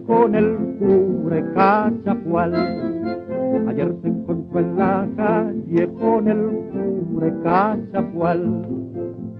Con 0.06 0.34
el 0.34 0.56
cure 0.78 1.44
Cachapual. 1.54 2.54
Ayer 3.68 3.92
se 4.02 4.08
encontró 4.08 4.60
en 4.60 4.76
la 4.78 5.06
calle 5.16 5.88
con 5.98 6.28
el 6.28 7.10
cure 7.10 7.32
Cachapual. 7.42 8.62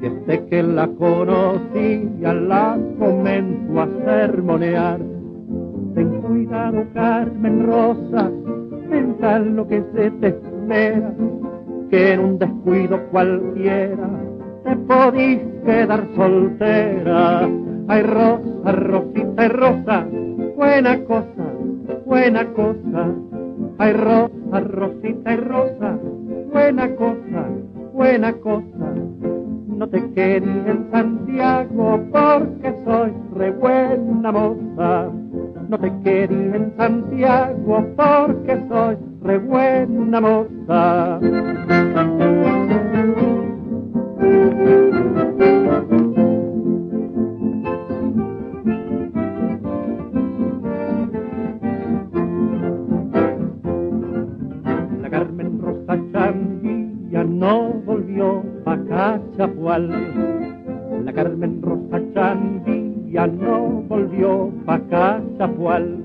Y 0.00 0.06
este 0.06 0.44
que 0.46 0.62
la 0.62 0.88
conocía 0.88 2.34
la 2.34 2.78
comenzó 2.98 3.80
a 3.80 3.88
sermonear. 4.04 5.00
Ten 5.94 6.20
cuidado, 6.20 6.84
Carmen 6.92 7.66
Rosa, 7.66 8.30
pensar 8.90 9.40
lo 9.40 9.66
que 9.66 9.82
se 9.94 10.10
te 10.10 10.28
espera, 10.28 11.14
que 11.90 12.12
en 12.12 12.20
un 12.20 12.38
descuido 12.38 13.00
cualquiera 13.10 14.10
te 14.64 14.76
podís 14.76 15.38
quedar 15.64 16.06
soltera. 16.14 17.48
Ay, 17.88 18.02
Rosa, 18.02 18.72
Rosita 18.72 19.48
Rosa, 19.48 20.06
buena 20.56 20.98
cosa, 21.04 21.44
buena 22.06 22.44
cosa. 22.54 23.12
Ay, 23.78 23.92
Rosa, 23.92 24.60
Rosita 24.60 25.32
y 25.32 25.36
Rosa, 25.36 25.98
buena 26.50 26.94
cosa, 26.96 27.48
buena 27.92 28.32
cosa. 28.32 28.94
No 29.66 29.86
te 29.88 30.02
quería 30.14 30.70
en 30.70 30.88
Santiago 30.90 32.00
porque 32.10 32.74
soy 32.86 33.12
re 33.34 33.50
buena 33.50 34.32
moza. 34.32 35.10
No 35.68 35.78
te 35.78 35.92
quería 36.02 36.56
en 36.56 36.72
Santiago 36.78 37.84
porque 37.94 38.58
soy 38.68 38.96
re 39.22 39.38
buena 39.38 40.20
moza. 40.22 41.20
La 59.78 61.12
Carmen 61.12 61.60
Rosa 61.60 62.00
Chandía 62.14 63.26
no 63.26 63.82
volvió 63.86 64.50
pa' 64.64 64.80
Cachapual. 64.88 65.98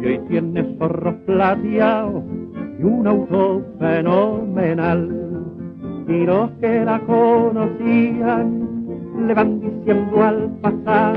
Y 0.00 0.06
hoy 0.06 0.18
tiene 0.26 0.74
zorros 0.78 1.14
plateados 1.26 2.22
y 2.78 2.82
un 2.82 3.06
auto 3.06 3.62
fenomenal. 3.78 5.10
Y 6.08 6.24
los 6.24 6.50
que 6.62 6.82
la 6.86 6.98
conocían 7.00 8.68
le 9.26 9.34
van 9.34 9.60
diciendo 9.60 10.22
al 10.22 10.48
pasar, 10.62 11.16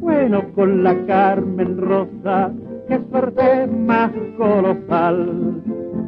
bueno 0.00 0.42
con 0.54 0.82
la 0.82 0.96
Carmen 1.04 1.76
Rosa, 1.76 2.52
que 2.88 2.98
suerte 3.10 3.66
más 3.66 4.12
colosal. 4.38 5.60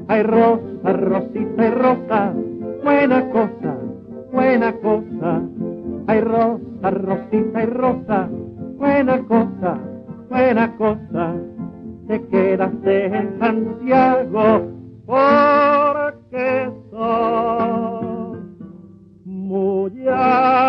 Ay 0.08 0.22
Rosa, 0.22 0.92
Rosita 0.94 1.66
y 1.66 1.70
Rosa, 1.70 2.32
buena 2.82 3.28
cosa, 3.28 3.81
buena 4.32 4.72
cosa. 4.72 5.42
Ay 6.06 6.20
Rosa, 6.20 6.90
Rosita 6.90 7.62
y 7.62 7.66
Rosa, 7.66 8.28
buena 8.76 9.22
cosa, 9.26 9.78
buena 10.28 10.76
cosa. 10.76 11.34
Te 12.08 12.20
quedaste 12.26 13.06
en 13.06 13.38
Santiago 13.38 14.66
porque 15.06 16.70
sos 16.90 18.38
muy 19.24 19.92
habilosa. 20.08 20.62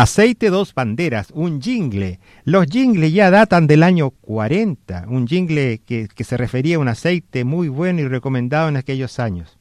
Aceite 0.00 0.48
dos 0.48 0.74
banderas, 0.74 1.32
un 1.34 1.60
jingle. 1.60 2.20
Los 2.44 2.66
jingles 2.66 3.12
ya 3.12 3.32
datan 3.32 3.66
del 3.66 3.82
año 3.82 4.10
40, 4.10 5.06
un 5.08 5.26
jingle 5.26 5.80
que, 5.84 6.06
que 6.06 6.22
se 6.22 6.36
refería 6.36 6.76
a 6.76 6.78
un 6.78 6.86
aceite 6.86 7.42
muy 7.42 7.68
bueno 7.68 8.00
y 8.02 8.06
recomendado 8.06 8.68
en 8.68 8.76
aquellos 8.76 9.18
años. 9.18 9.58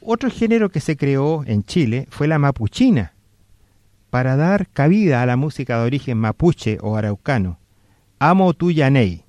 Otro 0.00 0.28
género 0.28 0.70
que 0.70 0.80
se 0.80 0.96
creó 0.96 1.44
en 1.46 1.62
Chile 1.62 2.08
fue 2.10 2.26
la 2.26 2.40
mapuchina, 2.40 3.12
para 4.10 4.34
dar 4.34 4.66
cabida 4.66 5.22
a 5.22 5.26
la 5.26 5.36
música 5.36 5.78
de 5.78 5.86
origen 5.86 6.18
mapuche 6.18 6.78
o 6.80 6.96
araucano. 6.96 7.60
Amo 8.18 8.52
tu 8.54 8.72
Yaney. 8.72 9.22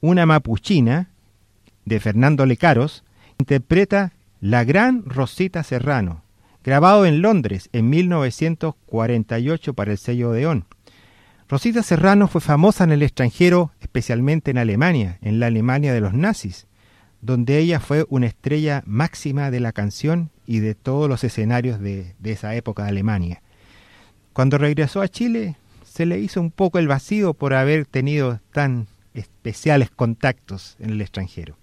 Una 0.00 0.24
mapuchina 0.24 1.10
de 1.84 2.00
Fernando 2.00 2.46
Lecaros 2.46 3.04
interpreta 3.38 4.14
La 4.40 4.64
Gran 4.64 5.04
Rosita 5.04 5.62
Serrano, 5.64 6.22
grabado 6.66 7.06
en 7.06 7.22
Londres 7.22 7.70
en 7.72 7.88
1948 7.88 9.74
para 9.74 9.92
el 9.92 9.98
sello 9.98 10.30
Odeón. 10.30 10.64
Rosita 11.48 11.84
Serrano 11.84 12.26
fue 12.26 12.40
famosa 12.40 12.82
en 12.82 12.90
el 12.90 13.04
extranjero, 13.04 13.70
especialmente 13.80 14.50
en 14.50 14.58
Alemania, 14.58 15.18
en 15.22 15.38
la 15.38 15.46
Alemania 15.46 15.94
de 15.94 16.00
los 16.00 16.12
nazis, 16.12 16.66
donde 17.20 17.58
ella 17.58 17.78
fue 17.78 18.04
una 18.08 18.26
estrella 18.26 18.82
máxima 18.84 19.52
de 19.52 19.60
la 19.60 19.70
canción 19.70 20.30
y 20.44 20.58
de 20.58 20.74
todos 20.74 21.08
los 21.08 21.22
escenarios 21.22 21.78
de, 21.78 22.16
esa 22.24 22.56
época 22.56 22.82
de 22.82 22.88
Alemania. 22.88 23.42
Cuando 24.32 24.58
regresó 24.58 25.02
a 25.02 25.08
Chile, 25.08 25.54
se 25.84 26.04
le 26.04 26.18
hizo 26.18 26.40
un 26.40 26.50
poco 26.50 26.80
el 26.80 26.88
vacío 26.88 27.32
por 27.32 27.54
haber 27.54 27.86
tenido 27.86 28.40
tan 28.52 28.88
especiales 29.14 29.88
contactos 29.90 30.76
en 30.80 30.90
el 30.90 31.00
extranjero. 31.00 31.56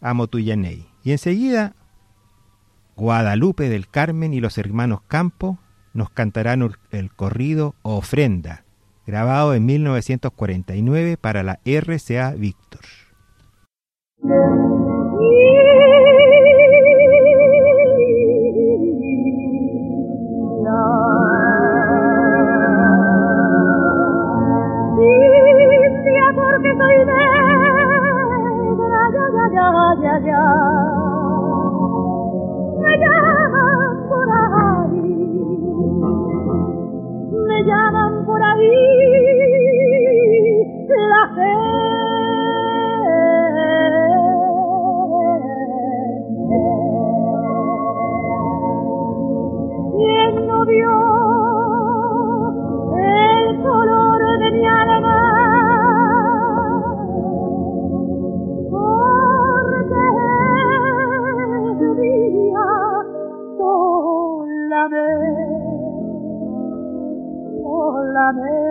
Amo 0.00 0.26
tu 0.26 0.40
Yanei. 0.40 0.86
Y 1.04 1.12
enseguida, 1.12 1.76
Guadalupe 2.96 3.68
del 3.68 3.88
Carmen 3.88 4.32
y 4.32 4.40
los 4.40 4.56
hermanos 4.56 5.00
Campo 5.06 5.58
nos 5.92 6.08
cantarán 6.08 6.74
el 6.90 7.12
corrido 7.12 7.74
Ofrenda, 7.82 8.64
grabado 9.06 9.54
en 9.54 9.66
1949 9.66 11.18
para 11.18 11.42
la 11.42 11.60
RCA 11.64 12.32
Víctor. 12.32 12.80
Solamente. 68.32 68.65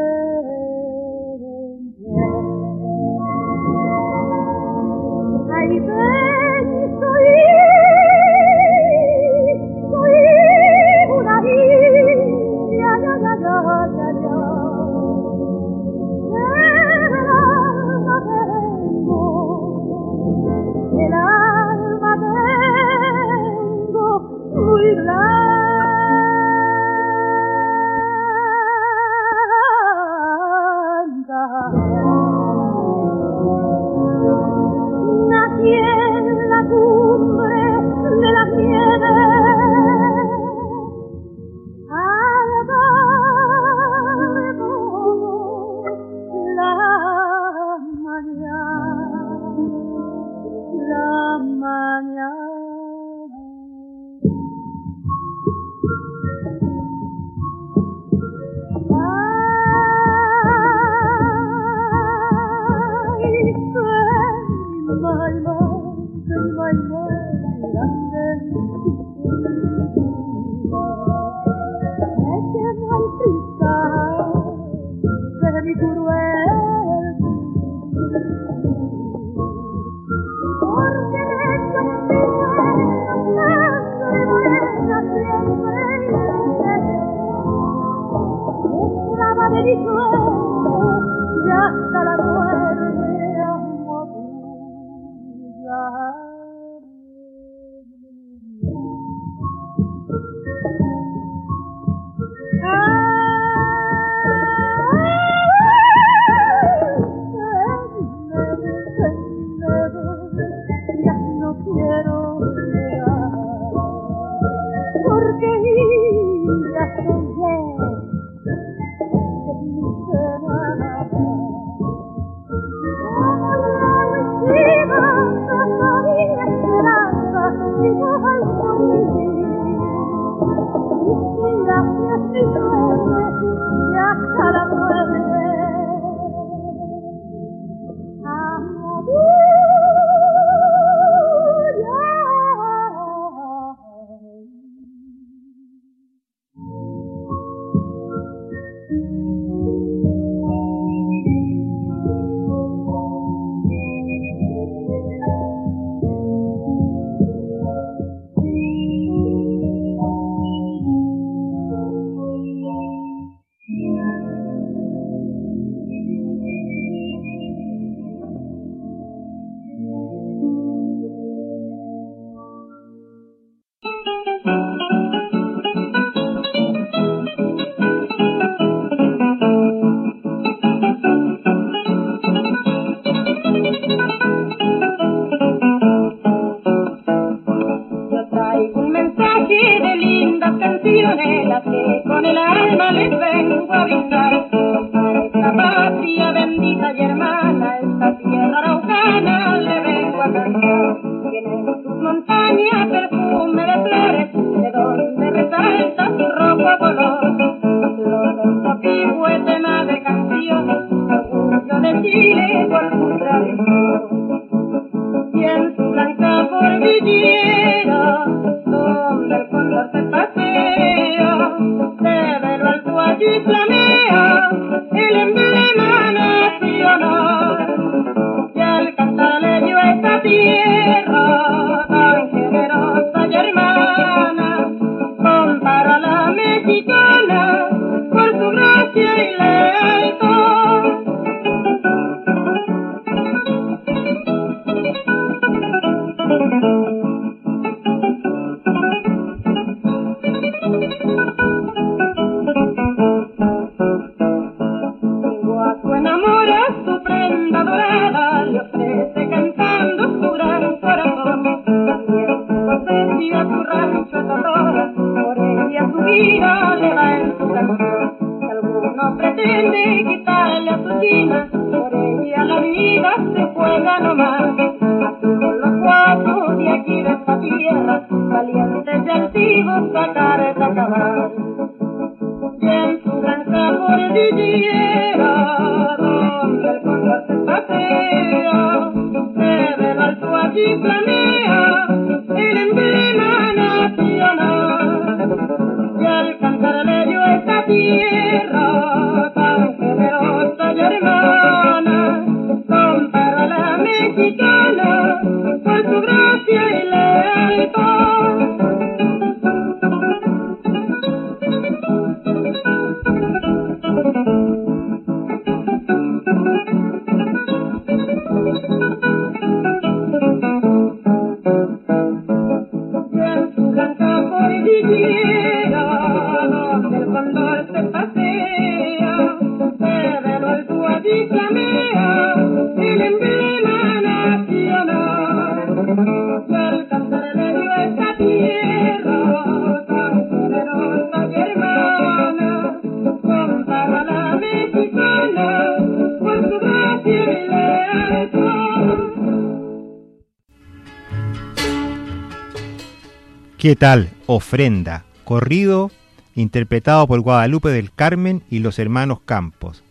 ¿Qué 353.65 353.75
tal? 353.75 354.11
Ofrenda, 354.27 355.05
corrido 355.23 355.89
interpretado 356.35 357.07
por 357.07 357.21
Guadalupe 357.21 357.69
del 357.69 357.91
Carmen 357.91 358.43
y 358.47 358.59
los 358.59 358.77
hermanos 358.77 359.21
Campos. 359.25 359.83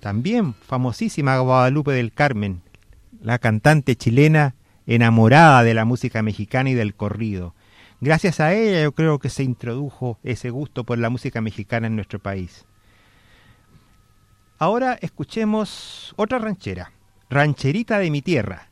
También 0.00 0.52
famosísima 0.54 1.38
Guadalupe 1.38 1.92
del 1.92 2.12
Carmen, 2.12 2.60
la 3.22 3.38
cantante 3.38 3.94
chilena 3.94 4.56
enamorada 4.88 5.62
de 5.62 5.74
la 5.74 5.84
música 5.84 6.22
mexicana 6.22 6.70
y 6.70 6.74
del 6.74 6.96
corrido. 6.96 7.54
Gracias 8.00 8.40
a 8.40 8.52
ella 8.52 8.82
yo 8.82 8.90
creo 8.90 9.20
que 9.20 9.30
se 9.30 9.44
introdujo 9.44 10.18
ese 10.24 10.50
gusto 10.50 10.82
por 10.82 10.98
la 10.98 11.08
música 11.08 11.40
mexicana 11.40 11.86
en 11.86 11.94
nuestro 11.94 12.18
país. 12.18 12.64
Ahora 14.58 14.98
escuchemos 15.00 16.14
otra 16.16 16.40
ranchera, 16.40 16.90
Rancherita 17.30 18.00
de 18.00 18.10
mi 18.10 18.22
tierra, 18.22 18.70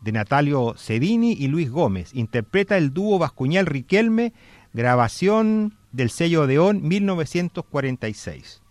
de 0.00 0.12
Natalio 0.12 0.74
Cedini 0.76 1.32
y 1.32 1.48
Luis 1.48 1.70
Gómez. 1.70 2.14
Interpreta 2.14 2.76
el 2.76 2.92
dúo 2.92 3.18
Bascuñal 3.18 3.66
Riquelme, 3.66 4.32
grabación 4.72 5.74
del 5.92 6.10
sello 6.10 6.42
Odeón 6.42 6.86
1946. 6.86 8.62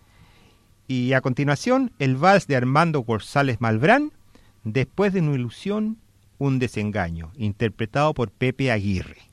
Y 0.88 1.12
a 1.12 1.20
continuación, 1.20 1.92
el 1.98 2.16
vals 2.16 2.46
de 2.46 2.56
Armando 2.56 3.00
González 3.00 3.60
Malbrán, 3.60 4.12
Después 4.64 5.14
de 5.14 5.20
una 5.20 5.34
ilusión, 5.34 5.96
un 6.38 6.58
desengaño, 6.58 7.32
interpretado 7.36 8.12
por 8.12 8.30
Pepe 8.30 8.70
Aguirre. 8.70 9.29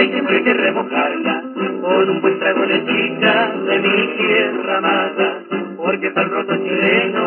hay 0.00 0.08
siempre 0.12 0.42
que 0.42 0.54
remojarla 0.54 1.42
con 1.82 2.10
un 2.10 2.22
buen 2.22 2.38
trago 2.40 2.66
de 2.66 2.84
chica 2.86 3.52
de 3.68 3.80
mi 3.80 4.08
tierra 4.16 4.78
amada, 4.78 5.42
porque 5.76 6.06
está 6.08 6.24
roto 6.24 6.56
chileno 6.56 7.19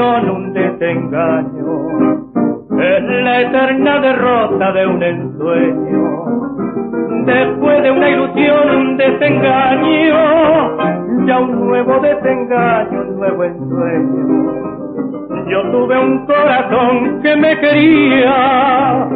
un 0.00 0.52
desengaño, 0.52 1.66
es 2.80 3.02
la 3.24 3.40
eterna 3.40 4.00
derrota 4.00 4.72
de 4.72 4.86
un 4.86 5.02
ensueño. 5.02 6.24
Después 7.26 7.82
de 7.82 7.90
una 7.90 8.08
ilusión, 8.08 8.76
un 8.76 8.96
desengaño, 8.96 10.16
ya 11.26 11.40
un 11.40 11.66
nuevo 11.66 11.98
desengaño, 12.00 13.00
un 13.00 13.16
nuevo 13.16 13.44
ensueño. 13.44 14.48
Yo 15.48 15.62
tuve 15.72 15.98
un 15.98 16.26
corazón 16.26 17.20
que 17.22 17.36
me 17.36 17.58
quería, 17.58 19.08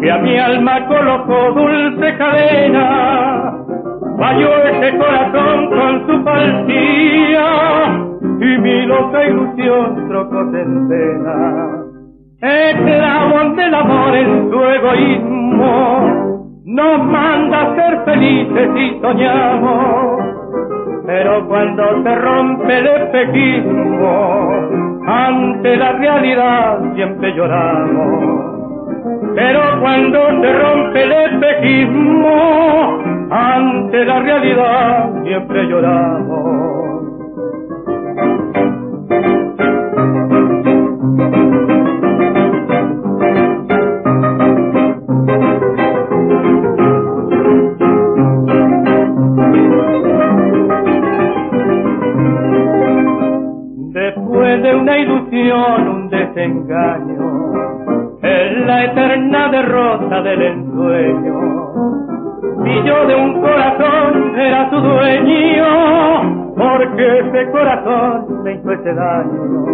que 0.00 0.10
a 0.10 0.18
mi 0.18 0.38
alma 0.38 0.86
colocó 0.86 1.52
dulce 1.52 2.16
cadena. 2.16 3.56
Falló 4.18 4.64
ese 4.64 4.96
corazón 4.96 5.70
con 5.70 6.06
su 6.06 6.24
falsía 6.24 8.09
y 8.40 8.58
mi 8.58 8.86
loca 8.86 9.24
ilusión 9.24 10.08
trocó 10.08 10.40
en 10.40 10.88
pena. 10.88 11.80
Esclavos 12.40 13.56
del 13.56 13.74
amor 13.74 14.16
en 14.16 14.50
su 14.50 14.64
egoísmo, 14.64 16.50
nos 16.64 17.04
manda 17.04 17.74
ser 17.74 18.02
felices 18.06 18.70
y 18.76 19.00
soñamos. 19.00 20.24
Pero 21.06 21.46
cuando 21.48 22.02
se 22.02 22.14
rompe 22.14 22.78
el 22.78 22.86
espejismo, 22.86 24.58
ante 25.06 25.76
la 25.76 25.92
realidad 25.92 26.94
siempre 26.94 27.34
lloramos. 27.34 28.60
Pero 29.34 29.60
cuando 29.80 30.18
se 30.40 30.52
rompe 30.58 31.02
el 31.02 31.12
espejismo, 31.12 32.98
ante 33.30 34.04
la 34.04 34.20
realidad 34.20 35.10
siempre 35.24 35.66
lloramos. 35.66 36.79
De 54.62 54.74
una 54.74 54.98
ilusión, 54.98 55.88
un 55.88 56.10
desengaño, 56.10 57.52
es 58.22 58.66
la 58.66 58.84
eterna 58.84 59.48
derrota 59.48 60.22
del 60.22 60.42
ensueño. 60.42 61.40
Y 62.64 62.82
yo 62.86 63.06
de 63.06 63.14
un 63.14 63.40
corazón 63.40 64.38
era 64.38 64.68
su 64.70 64.76
dueño, 64.76 66.52
porque 66.56 67.18
ese 67.20 67.50
corazón 67.50 68.42
me 68.44 68.52
hizo 68.52 68.72
ese 68.72 68.94
daño. 68.94 69.64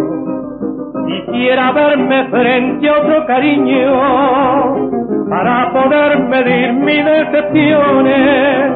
Quisiera 1.07 1.71
verme 1.73 2.27
frente 2.29 2.89
a 2.89 2.93
otro 2.93 3.25
cariño, 3.25 5.27
para 5.29 5.73
poder 5.73 6.19
medir 6.23 6.73
mis 6.73 7.05
decepciones. 7.05 8.71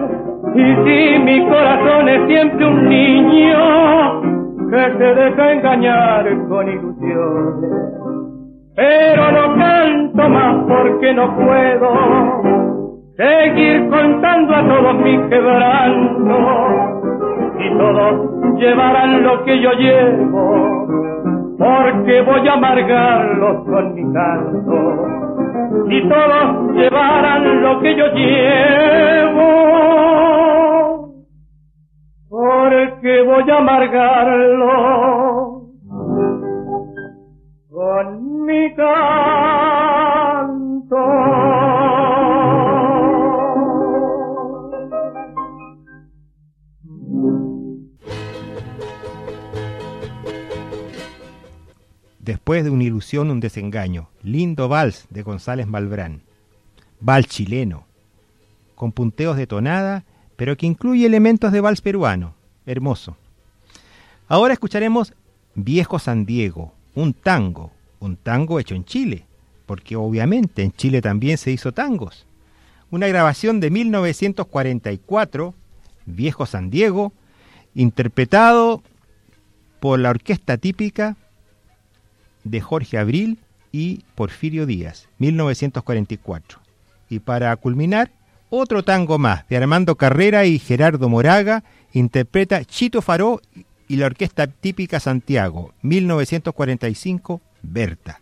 Y 0.53 0.75
si 0.83 1.19
mi 1.19 1.47
corazón 1.47 2.09
es 2.09 2.27
siempre 2.27 2.65
un 2.65 2.89
niño, 2.89 3.70
se 5.01 5.15
deja 5.15 5.51
engañar 5.53 6.25
con 6.47 6.69
ilusiones. 6.69 7.71
Pero 8.75 9.31
no 9.31 9.55
canto 9.57 10.29
más 10.29 10.55
porque 10.67 11.13
no 11.15 11.35
puedo 11.35 11.89
seguir 13.17 13.89
contando 13.89 14.55
a 14.55 14.67
todos 14.67 14.95
mis 14.99 15.19
quebrantos. 15.21 16.37
Y 17.59 17.77
todos 17.77 18.59
llevarán 18.59 19.23
lo 19.23 19.43
que 19.43 19.59
yo 19.59 19.71
llevo 19.71 20.87
porque 21.57 22.21
voy 22.21 22.47
a 22.47 22.53
amargarlos 22.53 23.65
con 23.65 23.95
mi 23.95 24.13
canto. 24.13 25.07
Y 25.89 26.09
todos 26.09 26.75
llevarán 26.75 27.61
lo 27.63 27.79
que 27.79 27.95
yo 27.95 28.05
llevo 28.13 29.41
porque 32.31 33.21
voy 33.23 33.49
a 33.51 33.57
amargarlo 33.57 34.63
con 37.69 38.45
mi 38.45 38.73
canto. 38.73 38.87
Después 52.19 52.63
de 52.63 52.69
una 52.69 52.85
ilusión, 52.85 53.29
un 53.29 53.41
desengaño. 53.41 54.07
Lindo 54.23 54.69
vals 54.69 55.05
de 55.09 55.21
González 55.23 55.67
Malbrán. 55.67 56.21
Vals 57.01 57.27
chileno, 57.27 57.83
con 58.75 58.93
punteos 58.93 59.35
de 59.35 59.47
tonada, 59.47 60.05
pero 60.41 60.57
que 60.57 60.65
incluye 60.65 61.05
elementos 61.05 61.51
de 61.51 61.61
vals 61.61 61.81
peruano. 61.81 62.33
Hermoso. 62.65 63.15
Ahora 64.27 64.53
escucharemos 64.53 65.13
Viejo 65.53 65.99
San 65.99 66.25
Diego, 66.25 66.73
un 66.95 67.13
tango, 67.13 67.69
un 67.99 68.15
tango 68.15 68.59
hecho 68.59 68.73
en 68.73 68.83
Chile, 68.83 69.27
porque 69.67 69.95
obviamente 69.95 70.63
en 70.63 70.71
Chile 70.71 70.99
también 70.99 71.37
se 71.37 71.51
hizo 71.51 71.73
tangos. 71.73 72.25
Una 72.89 73.07
grabación 73.07 73.59
de 73.59 73.69
1944, 73.69 75.53
Viejo 76.07 76.47
San 76.47 76.71
Diego, 76.71 77.13
interpretado 77.75 78.81
por 79.79 79.99
la 79.99 80.09
orquesta 80.09 80.57
típica 80.57 81.17
de 82.45 82.61
Jorge 82.61 82.97
Abril 82.97 83.37
y 83.71 84.05
Porfirio 84.15 84.65
Díaz, 84.65 85.07
1944. 85.19 86.59
Y 87.11 87.19
para 87.19 87.55
culminar, 87.57 88.11
otro 88.51 88.83
tango 88.83 89.17
más 89.17 89.47
de 89.47 89.57
Armando 89.57 89.95
Carrera 89.95 90.45
y 90.45 90.59
Gerardo 90.59 91.09
Moraga 91.09 91.63
interpreta 91.93 92.63
Chito 92.63 93.01
Faró 93.01 93.41
y 93.87 93.95
la 93.95 94.05
orquesta 94.05 94.47
típica 94.47 94.99
Santiago, 94.99 95.73
1945, 95.81 97.41
Berta. 97.63 98.20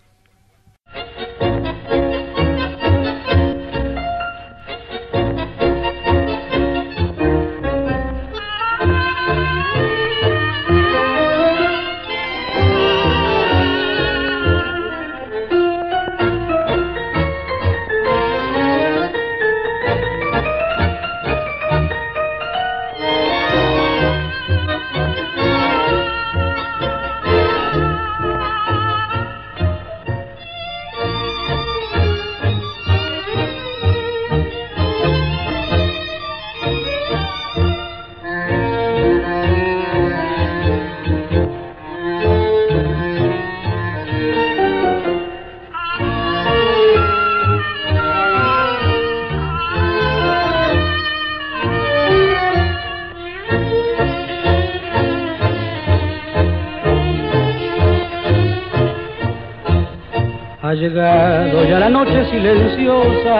Noche 61.89 62.25
silenciosa 62.29 63.37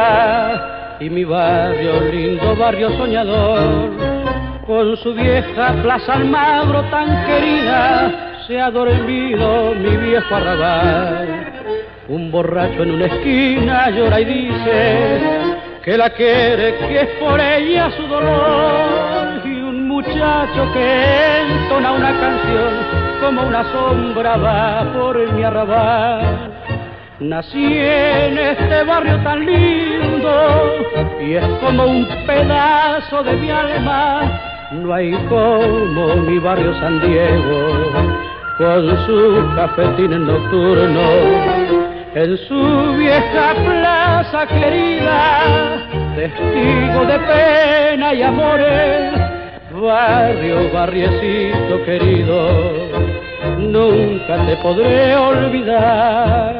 y 1.00 1.10
mi 1.10 1.24
barrio, 1.24 2.02
lindo 2.12 2.56
barrio 2.56 2.90
soñador, 2.98 3.92
con 4.66 4.98
su 4.98 5.14
vieja 5.14 5.74
Plaza 5.82 6.14
Almagro 6.14 6.84
tan 6.90 7.26
querida, 7.26 8.44
se 8.48 8.60
ha 8.60 8.72
dormido 8.72 9.74
mi 9.76 9.96
viejo 9.98 10.36
arrabal. 10.36 11.46
Un 12.08 12.32
borracho 12.32 12.84
en 12.84 12.92
una 12.92 13.06
esquina 13.06 13.90
llora 13.92 14.20
y 14.20 14.26
dice 14.26 15.00
que 15.84 15.96
la 15.98 16.10
quiere, 16.10 16.76
que 16.76 17.02
es 17.02 17.10
por 17.20 17.40
ella 17.40 17.92
su 17.92 18.08
dolor. 18.08 19.46
Y 19.46 19.62
un 19.62 19.88
muchacho 19.88 20.74
que 20.74 21.42
entona 21.42 21.92
una 21.92 22.20
canción 22.20 22.74
como 23.22 23.44
una 23.44 23.64
sombra 23.72 24.38
va 24.38 24.92
por 24.94 25.32
mi 25.34 25.44
arrabal. 25.44 26.59
Nací 27.20 27.78
en 27.78 28.38
este 28.38 28.84
barrio 28.86 29.22
tan 29.24 29.46
lindo 29.46 30.86
y 31.20 31.34
es 31.34 31.46
como 31.60 31.84
un 31.84 32.08
pedazo 32.26 33.22
de 33.24 33.34
mi 33.34 33.52
alma. 33.52 34.40
No 34.72 34.94
hay 34.94 35.12
como 35.28 36.16
mi 36.16 36.40
barrio 36.40 36.74
San 36.80 37.02
Diego 37.02 37.92
con 38.58 39.06
sus 39.06 39.56
cafetines 39.56 40.20
nocturnos 40.20 41.90
en 42.16 42.38
su 42.38 42.94
vieja 42.98 43.54
plaza 43.66 44.48
querida, 44.48 45.88
testigo 46.16 47.06
de 47.06 47.20
pena 47.20 48.14
y 48.14 48.24
amores, 48.24 49.14
barrio, 49.74 50.72
barriecito 50.72 51.84
querido, 51.84 52.50
nunca 53.58 54.46
te 54.46 54.56
podré 54.58 55.16
olvidar. 55.18 56.59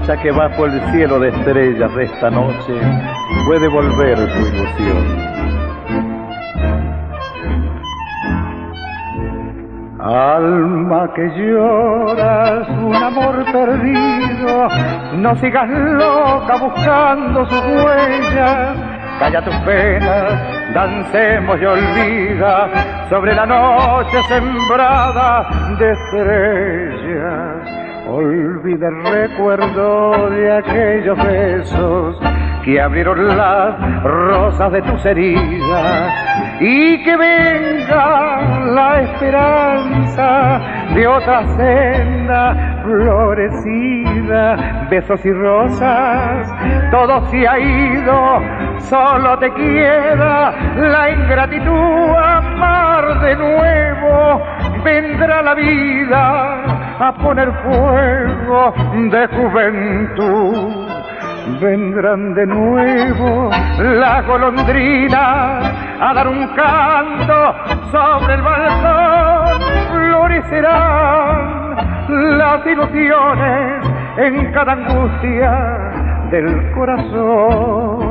Muchacha 0.00 0.22
que 0.22 0.30
bajo 0.30 0.66
el 0.66 0.80
cielo 0.92 1.18
de 1.18 1.28
estrellas 1.28 1.94
de 1.94 2.04
esta 2.04 2.30
noche 2.30 2.74
puede 3.46 3.68
volver 3.68 4.16
tu 4.16 4.38
ilusión. 4.38 5.30
Alma 10.00 11.12
que 11.14 11.28
lloras 11.36 12.68
un 12.70 12.94
amor 12.94 13.44
perdido, 13.52 14.68
no 15.16 15.36
sigas 15.36 15.68
loca 15.68 16.56
buscando 16.56 17.46
sus 17.46 17.60
huellas, 17.60 18.76
calla 19.18 19.44
tus 19.44 19.56
penas, 19.56 20.72
dancemos 20.72 21.60
y 21.60 21.64
olvida 21.66 22.68
sobre 23.10 23.34
la 23.34 23.44
noche 23.44 24.22
sembrada 24.28 25.46
de 25.78 25.92
estrellas. 25.92 27.59
Olvida 28.12 28.88
el 28.88 29.04
recuerdo 29.04 30.30
de 30.30 30.52
aquellos 30.52 31.16
besos 31.16 32.18
que 32.64 32.80
abrieron 32.80 33.36
las 33.36 34.02
rosas 34.02 34.72
de 34.72 34.82
tus 34.82 35.06
heridas 35.06 36.12
y 36.58 37.04
que 37.04 37.16
venga 37.16 38.40
la 38.72 39.00
esperanza 39.02 40.60
de 40.92 41.06
otra 41.06 41.46
senda 41.56 42.80
florecida, 42.82 44.88
besos 44.90 45.24
y 45.24 45.32
rosas, 45.32 46.52
todo 46.90 47.26
se 47.26 47.46
ha 47.46 47.60
ido, 47.60 48.40
solo 48.78 49.38
te 49.38 49.54
queda 49.54 50.52
la 50.76 51.10
ingratitud, 51.12 52.16
amar 52.16 53.20
de 53.20 53.36
nuevo, 53.36 54.42
vendrá 54.82 55.42
la 55.42 55.54
vida 55.54 56.89
a 57.00 57.12
poner 57.14 57.50
fuego 57.62 58.74
de 59.10 59.26
juventud. 59.28 60.86
Vendrán 61.58 62.34
de 62.34 62.46
nuevo 62.46 63.50
las 63.78 64.26
golondrinas 64.26 65.64
a 66.00 66.12
dar 66.14 66.28
un 66.28 66.46
canto 66.48 67.54
sobre 67.90 68.34
el 68.34 68.42
balcón. 68.42 69.62
Florecerán 69.92 71.38
las 72.38 72.66
ilusiones 72.66 73.88
en 74.18 74.52
cada 74.52 74.72
angustia 74.72 76.28
del 76.30 76.70
corazón. 76.72 78.10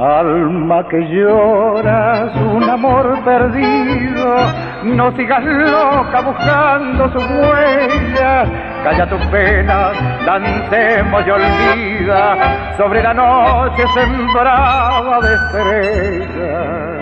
Alma 0.00 0.88
que 0.88 0.96
lloras 0.96 2.34
un 2.34 2.62
amor 2.62 3.22
perdido, 3.22 4.34
no 4.82 5.14
sigas 5.14 5.44
loca 5.44 6.22
buscando 6.22 7.06
su 7.12 7.18
huella. 7.18 8.46
Calla 8.82 9.06
tus 9.10 9.26
penas, 9.26 9.92
dancemos 10.24 11.26
y 11.26 11.30
olvida 11.30 12.76
sobre 12.78 13.02
la 13.02 13.12
noche 13.12 13.84
sembrada 13.92 15.20
de 15.20 15.34
estrellas. 15.34 17.00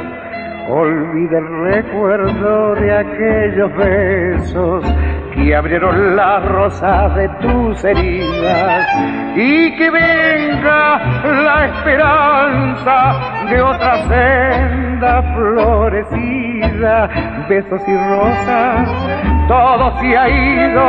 Olvida 0.69 1.39
el 1.39 1.73
recuerdo 1.73 2.75
de 2.75 2.97
aquellos 2.97 3.77
besos 3.77 4.85
que 5.39 5.55
abrieron 5.55 6.17
las 6.17 6.45
rosas 6.45 7.15
de 7.15 7.29
tus 7.41 7.85
heridas 7.85 8.87
y 9.37 9.77
que 9.77 9.91
venga 9.91 10.99
la 11.25 11.67
esperanza 11.67 13.47
de 13.49 13.63
otra 13.63 13.97
senda 14.09 15.23
florecida, 15.35 17.09
besos 17.49 17.81
y 17.87 17.97
rosas, 17.97 18.89
todo 19.47 20.01
se 20.01 20.19
ha 20.19 20.29
ido, 20.29 20.89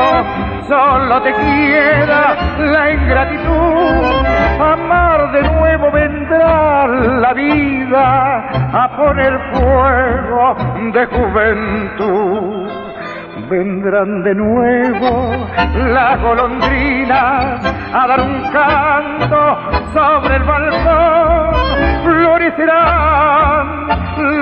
solo 0.68 1.22
te 1.22 1.34
quiera 1.34 2.36
la 2.58 2.92
ingratitud, 2.92 4.62
amar 4.62 5.32
de 5.32 5.44
nuevo 5.44 5.92
vendrá 5.92 6.88
la 6.88 7.34
vida 7.34 8.50
a 8.74 8.98
poner 8.98 9.40
fuego 9.54 10.56
de 10.92 11.06
juventud 11.06 12.89
vendrán 13.50 14.24
de 14.24 14.36
nuevo 14.36 15.34
las 15.76 16.22
golondrinas 16.22 17.66
a 17.94 18.08
dar 18.08 18.22
un 18.22 18.42
canto 18.52 19.58
sobre 19.94 20.36
el 20.36 20.44
balcón. 20.44 21.56
Florecerán 22.04 23.88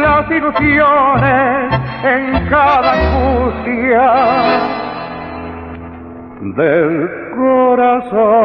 las 0.01 0.29
ilusiones 0.29 1.79
en 2.03 2.47
cada 2.49 2.93
angustia 2.93 4.11
del 6.55 7.09
corazón. 7.35 8.37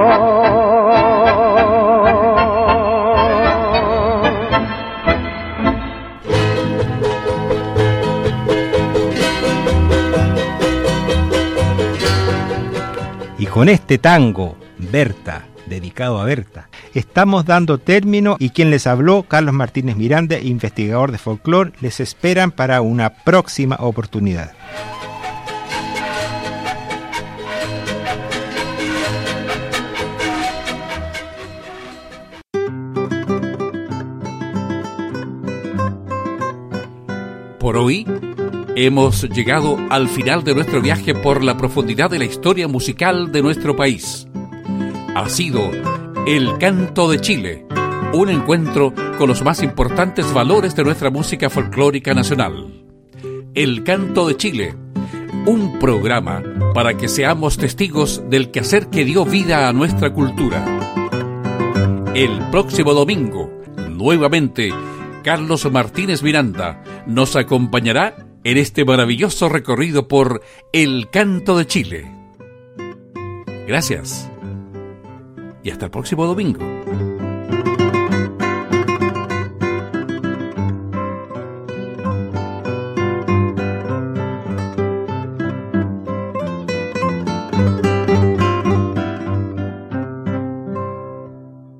Con 13.53 13.69
este 13.69 13.99
tango, 13.99 14.57
Berta, 14.79 15.45
dedicado 15.67 16.19
a 16.19 16.25
Berta, 16.25 16.71
estamos 16.95 17.45
dando 17.45 17.77
término 17.77 18.37
y 18.39 18.49
quien 18.49 18.71
les 18.71 18.87
habló, 18.87 19.25
Carlos 19.25 19.53
Martínez 19.53 19.97
Miranda, 19.97 20.39
investigador 20.39 21.13
de 21.13 21.19
folclore, 21.19 21.73
les 21.83 22.01
esperan 22.01 22.51
para 22.51 22.81
una 22.81 23.11
próxima 23.11 23.77
oportunidad. 23.79 24.53
Por 37.59 37.77
hoy 37.77 38.07
hemos 38.75 39.29
llegado 39.29 39.79
al 39.91 40.09
final 40.09 40.45
de 40.45 40.55
nuestro 40.55 40.81
viaje 40.81 41.14
por 41.14 41.45
la 41.45 41.57
profundidad 41.57 42.11
de 42.11 42.18
la 42.18 42.25
historia 42.25 42.68
musical 42.68 43.31
de 43.31 43.43
nuestro 43.43 43.77
país. 43.77 44.27
Ha 45.14 45.29
sido 45.29 45.70
El 46.27 46.57
Canto 46.59 47.11
de 47.11 47.20
Chile, 47.20 47.66
un 48.14 48.31
encuentro 48.31 48.95
con 49.18 49.29
los 49.29 49.43
más 49.43 49.62
importantes 49.62 50.33
valores 50.33 50.75
de 50.75 50.85
nuestra 50.85 51.11
música 51.11 51.51
folclórica 51.51 52.14
nacional. 52.14 52.85
El 53.55 53.85
Canto 53.85 54.27
de 54.27 54.37
Chile, 54.37 54.75
un 55.47 55.79
programa 55.79 56.43
para 56.73 56.97
que 56.97 57.09
seamos 57.09 57.59
testigos 57.59 58.23
del 58.31 58.51
quehacer 58.51 58.89
que 58.89 59.05
dio 59.05 59.27
vida 59.27 59.68
a 59.68 59.73
nuestra 59.73 60.12
cultura. 60.14 60.64
El 62.14 62.39
próximo 62.51 62.95
domingo, 62.95 63.51
nuevamente, 63.91 64.70
Carlos 65.23 65.70
Martínez 65.70 66.23
Miranda 66.23 66.83
nos 67.07 67.37
acompañará 67.37 68.16
en 68.45 68.59
este 68.59 68.84
maravilloso 68.84 69.49
recorrido 69.49 70.09
por 70.09 70.43
El 70.72 71.09
Canto 71.11 71.57
de 71.57 71.66
Chile. 71.66 72.11
Gracias 73.66 74.28
y 75.62 75.70
hasta 75.70 75.86
el 75.86 75.90
próximo 75.90 76.26
domingo. 76.26 77.12